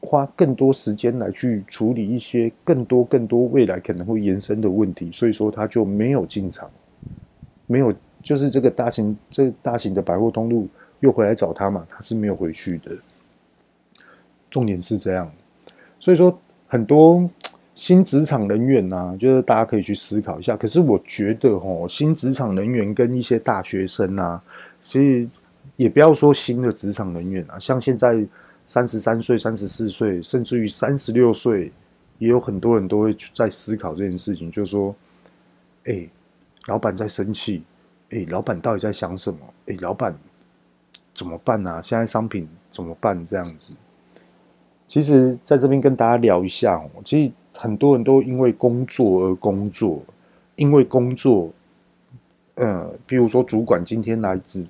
[0.00, 6.68] 花更多时间来去处理一些更多更多未来可能会延伸的问题，所以说他就没有进场，
[7.68, 10.66] 没有，就是这个大型这大型的百货通路
[10.98, 12.90] 又回来找他嘛，他是没有回去的。
[14.50, 15.30] 重点是这样，
[16.00, 17.30] 所以说很多
[17.76, 20.56] 新职场人员呐、啊，就是大家可以去思考一下。
[20.56, 24.42] 可是我觉得哦，新职场人员跟一些大学生啊，
[24.82, 25.28] 其实
[25.76, 28.26] 也不要说新的职场人员啊，像现在
[28.64, 31.70] 三十三岁、三十四岁，甚至于三十六岁，
[32.18, 34.94] 也有很多人都会在思考这件事情，就是说，
[35.84, 36.08] 哎，
[36.66, 37.62] 老板在生气，
[38.10, 39.38] 哎，老板到底在想什么？
[39.66, 40.16] 哎，老板
[41.14, 41.80] 怎么办啊？
[41.82, 43.24] 现在商品怎么办？
[43.24, 43.74] 这样子。
[44.88, 46.90] 其实，在这边跟大家聊一下哦。
[47.04, 50.02] 其实很多人都因为工作而工作，
[50.54, 51.52] 因为工作，
[52.54, 54.66] 呃，比如说主管今天来指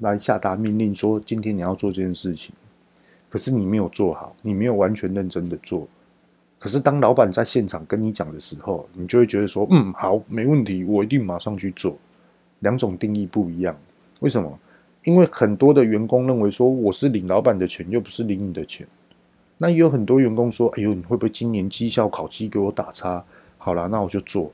[0.00, 2.54] 来下达命令，说今天你要做这件事情，
[3.28, 5.86] 可是你没有做好，你没有完全认真的做。
[6.58, 11.96] 可是当老板在现场跟你讲的时候，你就会觉得说，嗯，好，没问题，我一定马上去做。
[12.60, 13.76] 两种定义不一样，
[14.20, 14.58] 为什么？
[15.02, 18.86] 因为很多的员工认为说，我是领老板的钱，又不是领你的钱。
[19.58, 23.22] 那也有很多员工说：“哎呦，你会不会今年绩效考绩给我打叉？”
[23.58, 24.50] 好了，那我就做。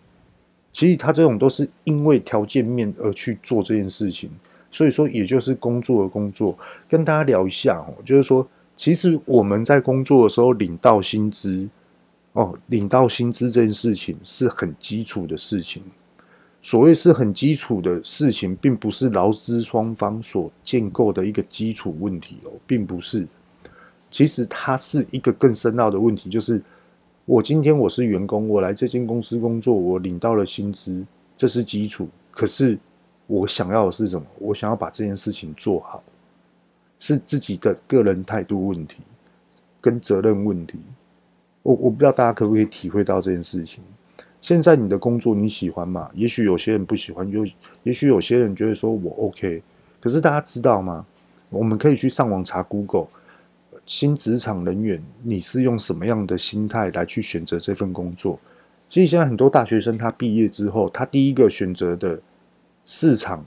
[0.72, 4.28] 其实他这种都是因为条件面而去做这件事情，
[4.70, 6.56] 所以说也就是工作的工作。
[6.88, 11.68] 跟大家聊一下哦，就是说，其实我们在工作的时候领到薪资
[12.32, 15.82] 哦，领到薪资这件事情是很基础的事情。
[16.62, 23.26] 所谓是很基础的事情，并不是劳资双方所建构的一个基础问题哦，并不是。
[24.10, 26.60] 其实它是一个更深奥的问题，就是
[27.24, 31.02] 我今天我是员工，我来这间公司工作，我领到了薪资，
[31.36, 32.06] 这是基础。
[32.30, 32.78] 可是
[33.30, 34.26] 我想要的是什么？
[34.40, 36.02] 我想要把这件事情做好，
[36.98, 38.96] 是自己的个人态度问题
[39.80, 40.80] 跟责任问题。
[41.62, 43.84] 我我不知道大家可不可以体会到这件事情。
[44.40, 46.10] 现在你的工作你喜欢吗？
[46.12, 47.46] 也许有些人不喜欢，有
[47.84, 49.62] 也许有些人觉得说我 OK。
[50.00, 51.06] 可是大家知道吗？
[51.50, 53.06] 我们可以去上网查 Google。
[53.86, 58.40] 新职场人员，你是用什么样的心态来去选择这份工作？
[58.88, 62.20] 其实现在很多大学生，他毕业之后，他第一个选择的
[62.84, 63.44] 市场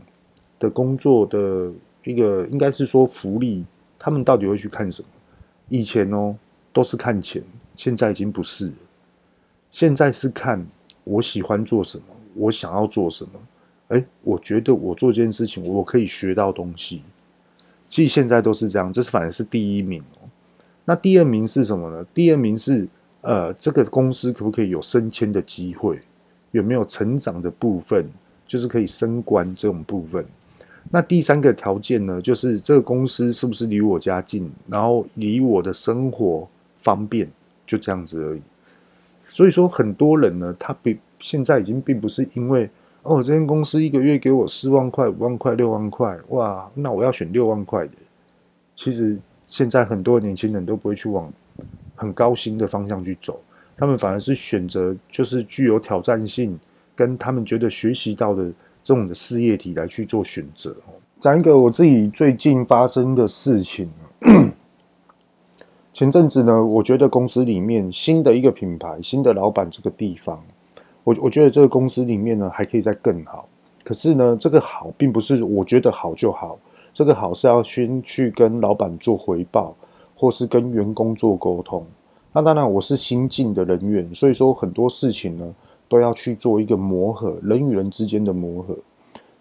[0.60, 1.72] 的工作的
[2.04, 3.66] 一个，应该是说福利，
[3.98, 5.08] 他们到底会去看什么？
[5.70, 6.36] 以前哦，
[6.72, 7.44] 都是看钱，
[7.76, 8.74] 现在已经不是了，
[9.70, 10.66] 现在是看
[11.04, 12.04] 我喜欢做什么，
[12.36, 13.32] 我想要做什么。
[13.90, 17.04] 哎，我觉得我做这件事情，我可以学到东西。
[17.90, 20.30] 其实现在都是这样，这是反而是第一名哦。
[20.86, 22.06] 那第二名是什么呢？
[22.14, 22.88] 第二名是
[23.22, 26.00] 呃，这个公司可不可以有升迁的机会？
[26.52, 28.10] 有没有成长的部分？
[28.54, 30.24] 就是可以升官这种部分。
[30.92, 37.28] 那第三个条件呢，就是这个公司是不是离我家近，然后离我的生活方便，
[37.66, 38.42] 就这样子而已。
[39.28, 42.70] 所以说，很多人呢，他比现在已经并不是因为
[43.02, 47.94] 哦，这间公司一个月给我四万块、五万块、六万块，哇，那我要选六万块的。
[48.76, 49.18] 其实。
[49.46, 51.32] 现在很多年轻人都不会去往
[51.96, 53.40] 很高薪的方向去走，
[53.76, 56.58] 他们反而是选择就是具有挑战性，
[56.96, 58.44] 跟他们觉得学习到的
[58.84, 60.76] 这种的事业体来去做选择。
[61.20, 63.90] 讲一个我自己最近发生的事情。
[65.94, 70.44] 前阵子呢，我觉得公司里面新的一个品牌、新的老板这个地方，
[71.04, 73.48] 我我觉得这个公司里面呢还可以再更好。
[73.84, 76.58] 可是呢，这个好并不是我觉得好就好。
[76.92, 79.76] 这个好是要先去跟老板做回报，
[80.16, 81.86] 或是跟员工做沟通。
[82.32, 85.54] 那当然，我是新进的人员，所以说很多事情呢
[85.94, 88.76] 都要去做一个磨合，人与人之间的磨合。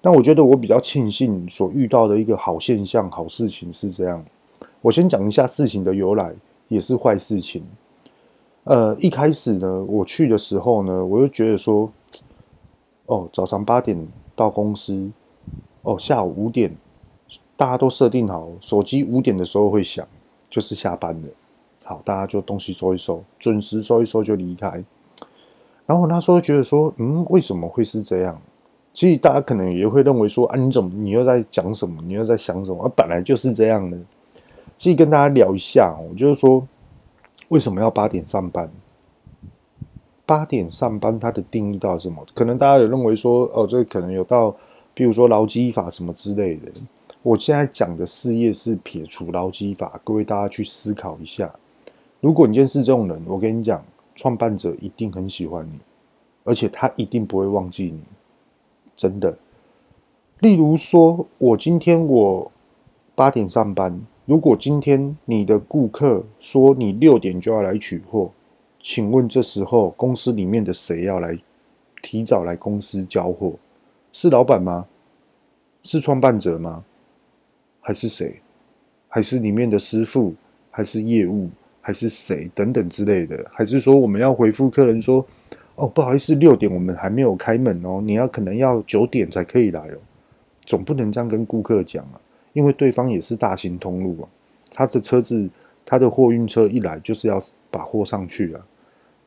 [0.02, 4.22] 那我觉得我比较庆幸所遇到的一个好现象、好事情是这样。
[4.82, 6.34] 我先讲一下事情的由来，
[6.68, 7.64] 也是坏事情。
[8.64, 11.90] 呃，一开始呢，我去的时候呢，我就觉得说，
[13.06, 15.10] 哦，早上八点到公司，
[15.80, 16.76] 哦，下午五点。
[17.56, 20.06] 大家都设定好，手机五点的时候会响，
[20.50, 21.28] 就是下班了。
[21.84, 24.84] 好，大家就东西收一收，准时收一收就离开。
[25.86, 28.40] 然后那时候觉得说，嗯，为什么会是这样？
[28.94, 32.02] 其实大家可能也会认为说，啊，你怎么，你又在讲什么？
[32.06, 32.84] 你又在想什么？
[32.84, 33.96] 啊，本来就是这样的。
[34.76, 36.66] 所以跟大家聊一下，我就是说，
[37.48, 38.70] 为什么要八点上班？
[40.26, 42.24] 八点上班，它的定义到什么？
[42.34, 44.54] 可能大家有认为说，哦，这可能有到，
[44.92, 46.70] 比如说劳基法什么之类的。
[47.22, 51.52] 我现在讲的事业是撇除劳基法，各位大家去思考一下。
[52.20, 53.82] 如果你今天是这种人，我跟你讲，
[54.14, 55.78] 创办者一定很喜欢你，
[56.44, 58.00] 而且他一定不会忘记你，
[58.94, 59.38] 真的。
[60.40, 62.52] 例如说，我今天我
[63.14, 68.32] 八点上班，如果今天你的顾客说你六点就要来取货，
[68.80, 71.38] 请问这时候公司里面的谁要来
[72.02, 73.54] 提早来公司交货？
[74.10, 74.86] 是老板吗？
[75.82, 76.84] 是创办者吗？
[77.80, 78.40] 还是谁？
[79.08, 80.34] 还是里面的师傅？
[80.70, 81.50] 还是业务？
[81.82, 82.50] 还是谁？
[82.54, 83.44] 等等之类的？
[83.52, 85.26] 还是说我们要回复客人说，
[85.74, 89.98] 哦，不好意思，六点我们还没有开门哦，你要可能要九点才可以来哦。
[90.64, 92.20] 总不能这样跟顾客讲啊，
[92.52, 94.28] 因为对方也是大型通路啊，
[94.72, 95.50] 他的车子，
[95.84, 97.36] 他的货运车一来就是要
[97.70, 98.64] 把货上去啊。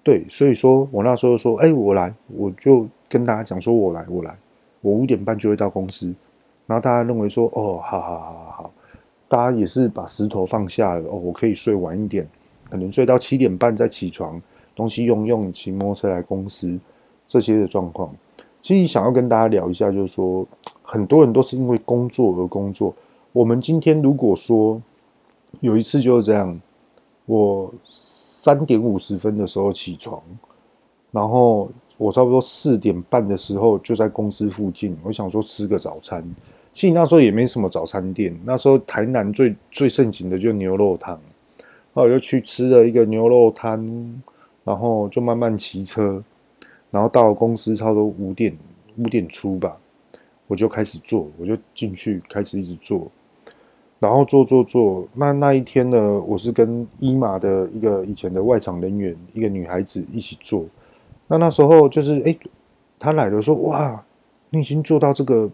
[0.01, 4.33] 对，所以说我那时候说，哎，我来，我就跟大家讲说，我来，我来，
[4.81, 6.13] 我五点半就会到公司。
[6.67, 8.73] 然后大家认为说，哦，好好好好好，
[9.27, 12.27] 大家也是把石头放下了哦，我可以睡晚一点，
[12.69, 14.41] 可能睡到七点半再起床，
[14.75, 16.77] 东西用用，骑摩托车来公司
[17.27, 18.13] 这些的状况。
[18.61, 20.45] 其实想要跟大家聊一下，就是说，
[20.81, 22.93] 很多人都是因为工作而工作。
[23.31, 24.81] 我们今天如果说
[25.59, 26.59] 有一次就是这样，
[27.25, 30.21] 我三点五十分的时候起床，
[31.11, 36.23] 然后我差不多四点半的时候就在公司附近，我想说吃个早餐。
[36.73, 41.19] 其实那时候也没什么早餐店，那时候台南最最盛行的就牛肉汤，
[41.95, 44.21] 后我就去吃了一个牛肉汤，
[44.63, 46.23] 然后就慢慢骑车。
[46.91, 48.57] 然后到公司差不多五点
[48.97, 49.75] 五点出吧，
[50.47, 53.11] 我就开始做，我就进去开始一直做，
[53.99, 55.05] 然后做做做。
[55.13, 60.65] 那那一天呢，我是跟伊玛的一个以前的外场人员，一个女孩子一起做。
[61.27, 62.37] 那那时候就是，哎，
[62.97, 64.05] 她来了说，哇，
[64.51, 65.49] 你已经做到这个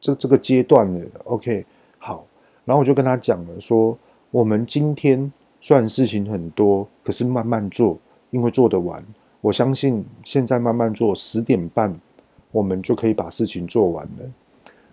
[0.00, 1.66] 这这个阶段了，OK，
[1.98, 2.24] 好。
[2.64, 3.98] 然后我就跟她讲了，说
[4.32, 5.30] 我们今天
[5.60, 7.98] 虽然事情很多，可是慢慢做，
[8.30, 9.04] 因为做得完。
[9.42, 11.94] 我相信现在慢慢做，十点半
[12.50, 14.30] 我们就可以把事情做完了。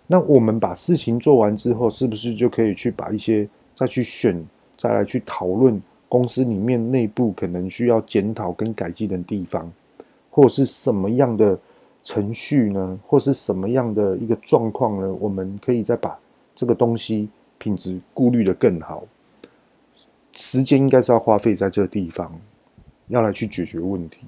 [0.08, 9.72] 那我们把事情做完之后，是不是就可以去把一些再去选，再来去讨论公司里面内部可能需要检讨跟改进的地方，
[10.30, 11.58] 或是什么样的
[12.04, 13.00] 程序呢？
[13.08, 15.16] 或是什么样的一个状况呢？
[15.18, 16.20] 我们可以再把
[16.54, 19.06] 这个东西品质顾虑得更好。
[20.40, 22.40] 时间应该是要花费在这个地方，
[23.10, 24.20] 要来去解决问题。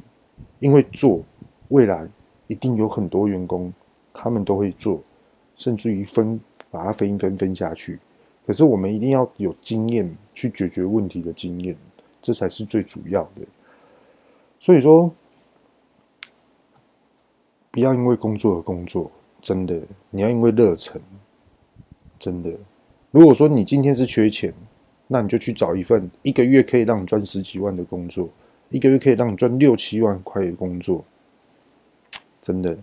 [0.59, 1.23] 因为做
[1.69, 2.05] 未来
[2.47, 3.73] 一定有很多员工，
[4.13, 5.01] 他们都会做，
[5.55, 6.37] 甚至于分
[6.69, 7.97] 把它分一分分下去。
[8.45, 11.77] 可是我们一定要有经验去解决问题的经验，
[12.21, 13.41] 这才是最主要的。
[14.59, 15.09] 所以说，
[17.71, 19.09] 不要因为工作而工作，
[19.41, 21.01] 真的，你要因为热忱，
[22.19, 22.51] 真的。
[23.11, 24.53] 如果说你今天是缺钱，
[25.13, 28.29] 那你就去找一份一个月可以让你赚十几万的工作。
[28.69, 31.03] 一个月可以让你赚六七万块的工作，
[32.41, 32.77] 真的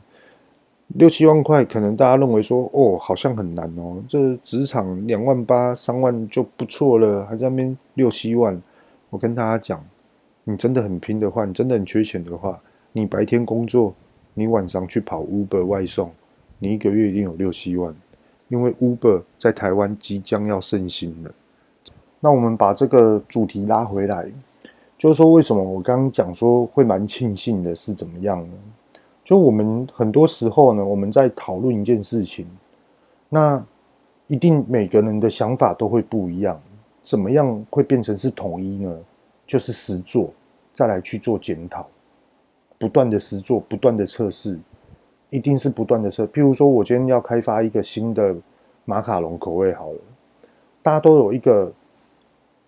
[0.88, 4.04] 六七万块，可能大家认为说哦，好像很难哦。
[4.06, 8.60] 这职场两万八、三万就不错了，还在那边六七万。
[9.08, 9.82] 我跟大家讲，
[10.44, 12.60] 你真的很拼的话，你真的很缺钱的话，
[12.92, 13.94] 你白天工作，
[14.34, 16.12] 你晚上去跑 Uber 外送，
[16.58, 17.96] 你一个月一定有六七万，
[18.48, 21.34] 因为 Uber 在台湾即将要盛行了。
[22.20, 24.30] 那我们把这个主题拉回来。
[24.96, 28.54] 就是说，为什么我刚刚讲说会蛮庆幸的是怎么样呢？
[29.24, 32.46] 就我们很多时候呢，我们在讨论一件事情，
[33.28, 33.64] 那
[34.26, 36.60] 一定每个人的想法都会不一样。
[37.00, 38.98] 怎么样会变成是统一呢？
[39.46, 40.30] 就是实做，
[40.74, 41.86] 再来去做检讨，
[42.76, 44.58] 不断的实做，不断的测试，
[45.30, 46.26] 一定是不断的测。
[46.26, 48.34] 譬如说，我今天要开发一个新的
[48.84, 49.98] 马卡龙口味，好了，
[50.82, 51.72] 大家都有一个，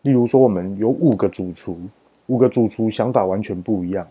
[0.02, 1.78] 例如说，我们有五个主厨。
[2.26, 4.06] 五个主厨想法完全不一样。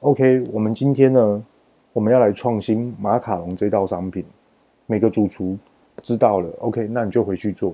[0.00, 1.44] OK，我们今天呢，
[1.92, 4.24] 我们要来创新马卡龙这道商品。
[4.86, 5.56] 每个主厨
[5.98, 7.72] 知道了，OK，那你就回去做。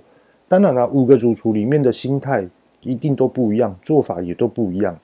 [0.48, 2.46] 当然了，五个主厨里面的心态
[2.82, 4.94] 一定都不一样，做法也都不一样。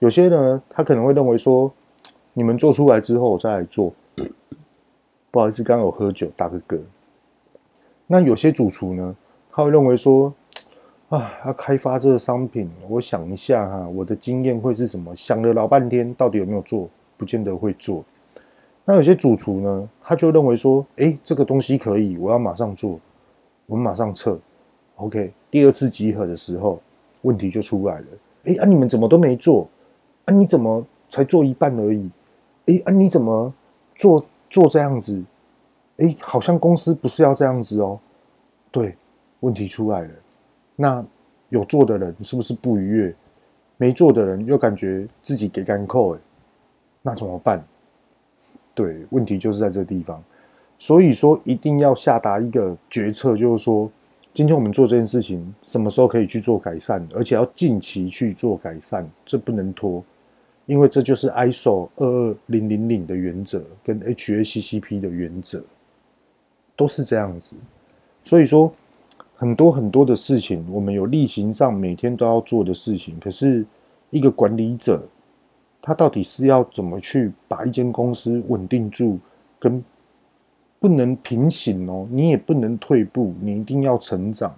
[0.00, 1.72] 有些呢，他可能会认为说，
[2.32, 3.92] 你们做出来之后我再来做。
[5.30, 6.80] 不好意思，刚有喝酒，打个嗝。
[8.08, 9.14] 那有些主厨呢，
[9.52, 10.34] 他会认为说。
[11.12, 15.14] 啊，要开发这个商品，我想一下哈，我的经验会是什么？
[15.14, 16.88] 想了老半天，到底有没有做？
[17.18, 18.02] 不见得会做。
[18.86, 22.98] 那有些主厨呢，他就认为说，诶，这个东西可以，我要马上做，
[23.66, 24.38] 我们马上测。
[24.96, 26.80] OK，第二次集合的时候，
[27.20, 28.06] 问题就出来了。
[28.44, 29.68] 诶，啊，你们怎么都没做？
[30.24, 32.10] 啊，你怎么才做一半而已？
[32.64, 33.52] 诶，啊，你怎么
[33.94, 35.22] 做做这样子？
[35.98, 38.00] 诶，好像公司不是要这样子哦。
[38.70, 38.96] 对，
[39.40, 40.08] 问题出来了。
[40.82, 41.04] 那
[41.48, 43.14] 有做的人是不是不愉悦？
[43.76, 46.18] 没做的人又感觉自己给干扣哎，
[47.02, 47.64] 那怎么办？
[48.74, 50.20] 对，问题就是在这地方。
[50.80, 53.88] 所以说，一定要下达一个决策，就是说，
[54.34, 60.02] 今天我们做这件事情，什么时候可以去做改善，而且要近期去做改善，这不能拖，
[60.66, 65.62] 因为这就是 ISO 二二零零零的原则跟 HACCP 的原则，
[66.74, 67.54] 都是这样子。
[68.24, 68.72] 所以说，
[69.42, 73.66] 很多很多的事情，我们有例行上每天都要做的事情，可是
[74.10, 75.02] 一个管理者，
[75.80, 79.18] 他到底是要怎么去把一间公司稳定住，
[79.58, 79.82] 跟
[80.78, 84.54] 不能平行哦，你也不能退步，你一定要成长。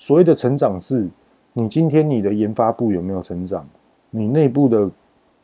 [0.00, 1.08] 所谓的成长是，
[1.52, 3.64] 你今天你的研发部有没有成长？
[4.10, 4.90] 你内部的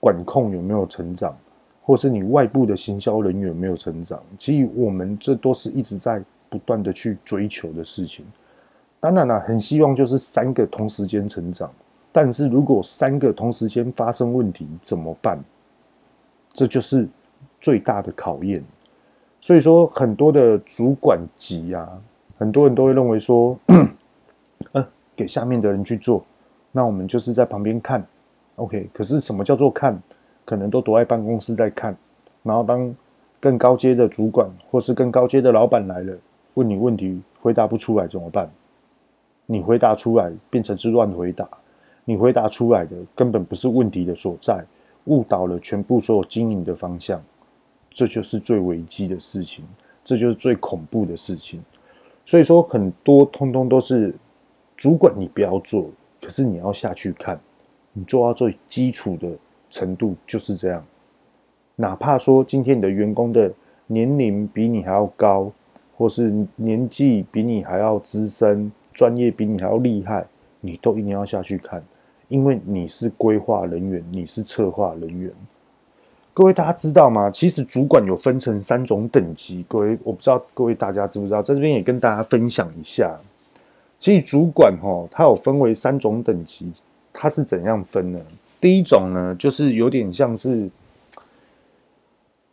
[0.01, 1.33] 管控有没有成长？
[1.81, 4.21] 或是你外部的行销人员有没有成长？
[4.37, 8.25] 其实我们这都是一直在不断的去追求的事情。
[9.05, 11.71] 当然了，很希望就是三个同时间成长，
[12.11, 15.39] 但是如果三个同时间发生问题怎么办？
[16.55, 17.07] 这就是
[17.61, 18.65] 最大的考验。
[19.43, 21.87] 所以说，很多的主管级啊，
[22.39, 23.55] 很多人都会认为说，
[24.73, 26.25] 呃，给下面的人去做，
[26.73, 28.03] 那我们就是在旁边看
[28.57, 28.89] ，OK。
[28.95, 30.03] 可是什么叫做看？
[30.47, 31.95] 可能都躲在办公室在看，
[32.43, 32.95] 然后当
[33.39, 36.17] 更高阶的主管或是更高阶的老板来了，
[36.55, 38.51] 问你问题回答不出来怎么办？
[39.47, 41.49] 你回答出来变成是乱回答，
[42.05, 44.65] 你回答出来的根本不是问题的所在，
[45.05, 47.23] 误导了全部所有经营的方向。
[47.91, 49.65] 这就是最危机的事情，
[50.05, 51.63] 这就是最恐怖的事情。
[52.25, 54.15] 所以说，很多通通都是
[54.77, 55.89] 主管，你不要做，
[56.21, 57.39] 可是你要下去看，
[57.93, 59.29] 你做到最基础的
[59.71, 60.85] 程度就是这样。
[61.77, 63.53] 哪怕说今天你的员工的
[63.87, 65.53] 年龄比你还要高，
[65.97, 70.25] 或是年纪比你还要资深，专业比你还要厉害，
[70.61, 71.83] 你都一定要下去看，
[72.29, 75.31] 因为你是规划人员，你是策划人员。
[76.33, 77.31] 各位大家知道吗？
[77.31, 79.65] 其实主管有分成三种等级。
[79.69, 83.17] 各位，我不知道各位大家知不知道，在这边也跟大家分享一下。
[84.01, 86.73] 其实主管哈，它有分为三种等级，
[87.13, 88.21] 它是怎样分呢？
[88.61, 90.69] 第一种呢，就是有点像是，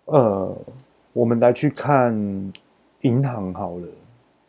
[0.06, 0.56] 呃，
[1.14, 2.14] 我们来去看
[3.02, 3.88] 银行好了。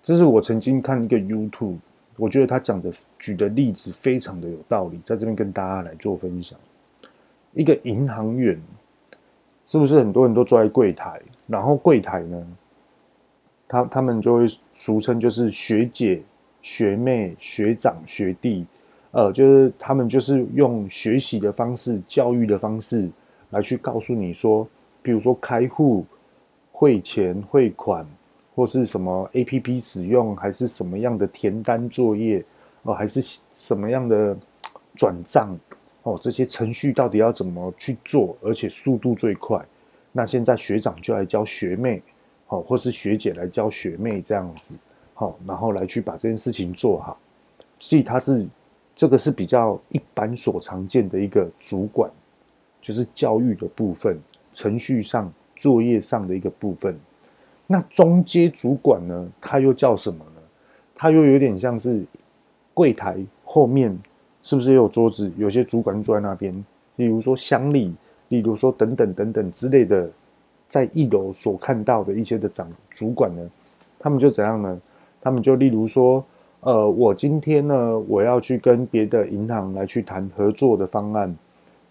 [0.02, 1.78] 这是我曾经看一个 YouTube，
[2.16, 6.58] 我觉得他讲的举的例子非常的有道理，在这边跟大家来做分享。
[7.52, 8.60] 一个银行员。
[9.64, 11.18] 是不是很多人都坐在柜台？
[11.46, 12.46] 然后柜台呢，
[13.66, 16.20] 他他们就会俗称就是学姐、
[16.60, 18.66] 学妹、学长、学弟，
[19.12, 23.08] 呃，就是他们就是用学习的方式、教育的方式
[23.50, 24.68] 来去告诉你说，
[25.00, 26.04] 比如说开户、
[26.70, 28.06] 汇钱、汇款，
[28.54, 32.40] 或是什么 APP 使用，还是什么样的填单作业，
[32.82, 34.36] 哦、呃，还是什么样的
[34.94, 35.58] 转账。
[36.02, 39.64] 哦，这些程序到底要怎么去做，而且速度最快？
[40.10, 42.02] 那现在学长就来教学妹，
[42.46, 44.74] 好，或是学姐来教学妹这样子，
[45.14, 47.16] 好，然后来去把这件事情做好。
[47.78, 48.44] 所以他是
[48.96, 52.10] 这个是比较一般所常见的一个主管，
[52.80, 54.20] 就是教育的部分，
[54.52, 56.98] 程序上、作业上的一个部分。
[57.72, 60.40] 那中阶主管呢，他又叫什么呢？
[60.94, 62.04] 他又有点像是
[62.74, 63.98] 柜台后面。
[64.44, 65.30] 是不是也有桌子？
[65.38, 66.52] 有些主管坐在那边，
[66.96, 67.94] 例如说乡里，
[68.28, 70.10] 例如说等等等等之类的，
[70.66, 73.50] 在一楼所看到的一些的长主管呢，
[74.00, 74.80] 他们就怎样呢？
[75.20, 76.24] 他们就例如说，
[76.58, 81.32] 呃，我今天呢，我要去跟别的银行来去谈合作的方案，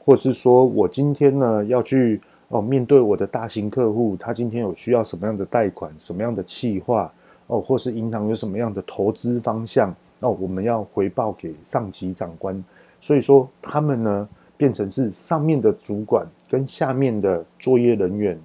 [0.04, 2.20] 或是说我今天呢要去
[2.52, 7.12] 哦、面对我的大型客户，他今天有需要什么样的贷款，什么样的企划
[7.48, 9.96] 哦，或是银行有什么样的投资方向。
[10.20, 12.64] 哦，我们要回报给上级长官，
[13.00, 18.40] 所以说他们呢变成是上面的主管跟下面的作业人员，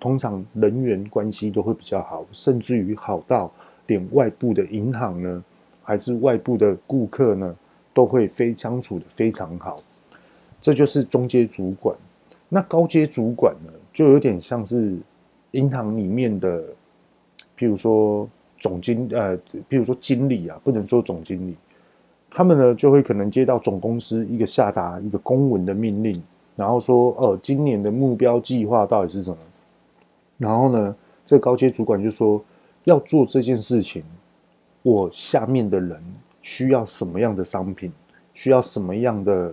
[0.00, 3.52] 通常人员关系都会比较好，甚至于好到
[3.86, 5.44] 连外部的银行呢，
[5.84, 7.54] 还是外部的顾客呢，
[7.94, 9.76] 都会非相处的非常好。
[10.60, 11.94] 这就是中介主管。
[12.54, 14.98] 那高阶主管呢，就有点像是
[15.52, 16.62] 银行里面的，
[17.56, 18.28] 譬如说。
[18.62, 19.36] 总经呃，
[19.68, 21.56] 比如说经理啊，不能说总经理，
[22.30, 26.22] 他们呢就会可能接到总公司一个下达一个公文的命令，
[26.54, 29.36] 然后说，呃，今年的目标计划到底是什么？
[30.38, 30.94] 然后呢，
[31.24, 32.40] 这高阶主管就说
[32.84, 34.04] 要做这件事情，
[34.82, 36.00] 我下面的人
[36.40, 37.90] 需要什么样的商品，
[38.32, 39.52] 需要什么样的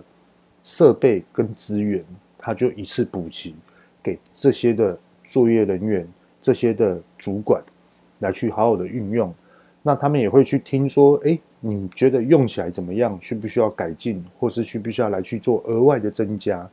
[0.62, 2.04] 设备跟资源，
[2.42, 3.54] 他就一次补齐
[4.02, 6.08] 给这些的作业人员，
[6.40, 7.62] 这些的主管。
[8.20, 9.34] 来去好好的运用，
[9.82, 13.18] 那他们也会去听说，哎，你觉得用起来怎么样？
[13.18, 16.68] 需不需要改进，或是需不需要来去做额外的增加？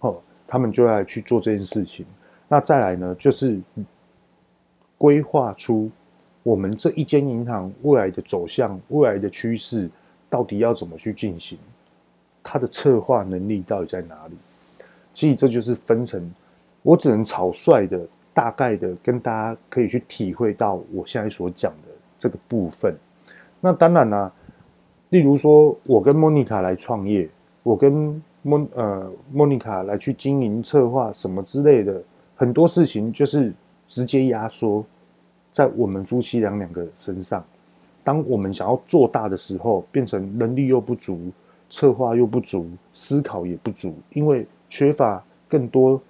[0.00, 2.04] 哦，他们就要去做这件事情。
[2.48, 3.58] 那再来呢，就是
[4.98, 5.90] 规划出
[6.42, 9.88] 我们这一间银行未来的走向、未来的趋势，
[10.28, 11.58] 到底要怎么去进行？
[12.42, 14.34] 它的策划能力到底在哪里？
[15.12, 16.30] 其实这就是分成，
[16.82, 18.00] 我只能草率的、
[18.32, 21.88] 大概的跟大家可以去体会到我现在所讲的
[22.18, 22.94] 这个部分。
[23.60, 24.32] 那当然呢、啊，
[25.10, 27.28] 例如说我跟莫妮卡来创业，
[27.62, 32.02] 我跟莫呃莫妮卡来去经营策划什么之类的，
[32.36, 33.52] 很多事情就是
[33.86, 34.84] 直接压缩
[35.52, 37.44] 在我们夫妻俩两个身上。
[38.02, 41.30] 当我们想要做大的时候，变成能力又不足，
[41.68, 46.00] 策划又不足，思考也不足，因为缺乏更多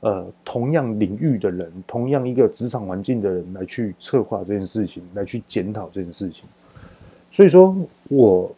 [0.00, 6.44] 呃同样领域的人，同样一个职场环境的人来去策划这件事情，来去检讨这件事情。
[7.30, 7.74] 所以说，
[8.08, 8.50] 我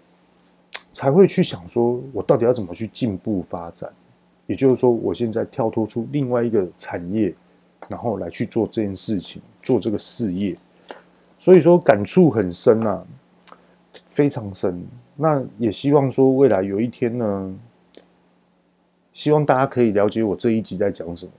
[0.92, 3.88] 才会去想说，我到底要怎么去进步发展？
[4.46, 7.32] 也就是说，我现在跳脱出另外一个产业，
[7.88, 10.56] 然后来去做这件事情，做这个事业。
[11.38, 13.04] 所以说，感触很深啊，
[14.06, 14.84] 非常深。
[15.16, 17.54] 那也希望说，未来有一天呢，
[19.12, 21.32] 希望大家可以了解我这一集在讲什么。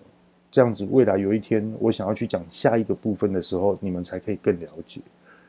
[0.52, 5.00] 这样子，未来有一天我想要去讲下一个部分的时候，你们才可以更了解。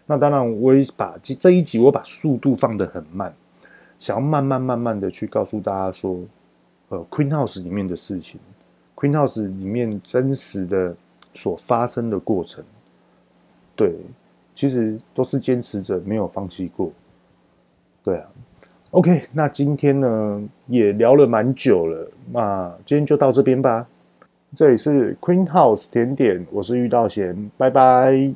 [0.07, 3.35] 那当然，我也把这一集我把速度放得很慢，
[3.99, 6.21] 想要慢慢慢慢的去告诉大家说，
[6.89, 8.39] 呃，Queen House 里面的事情
[8.95, 10.95] ，Queen House 里面真实的
[11.35, 12.65] 所发生的过程，
[13.75, 13.97] 对，
[14.55, 16.93] 其实都是坚持着没有放弃过，
[18.05, 18.29] 对啊。
[18.93, 23.87] OK，那今天呢也聊了蛮久了，那今天就到这边吧。
[24.55, 28.35] 这里是 Queen House 甜点，我是玉道贤，拜拜。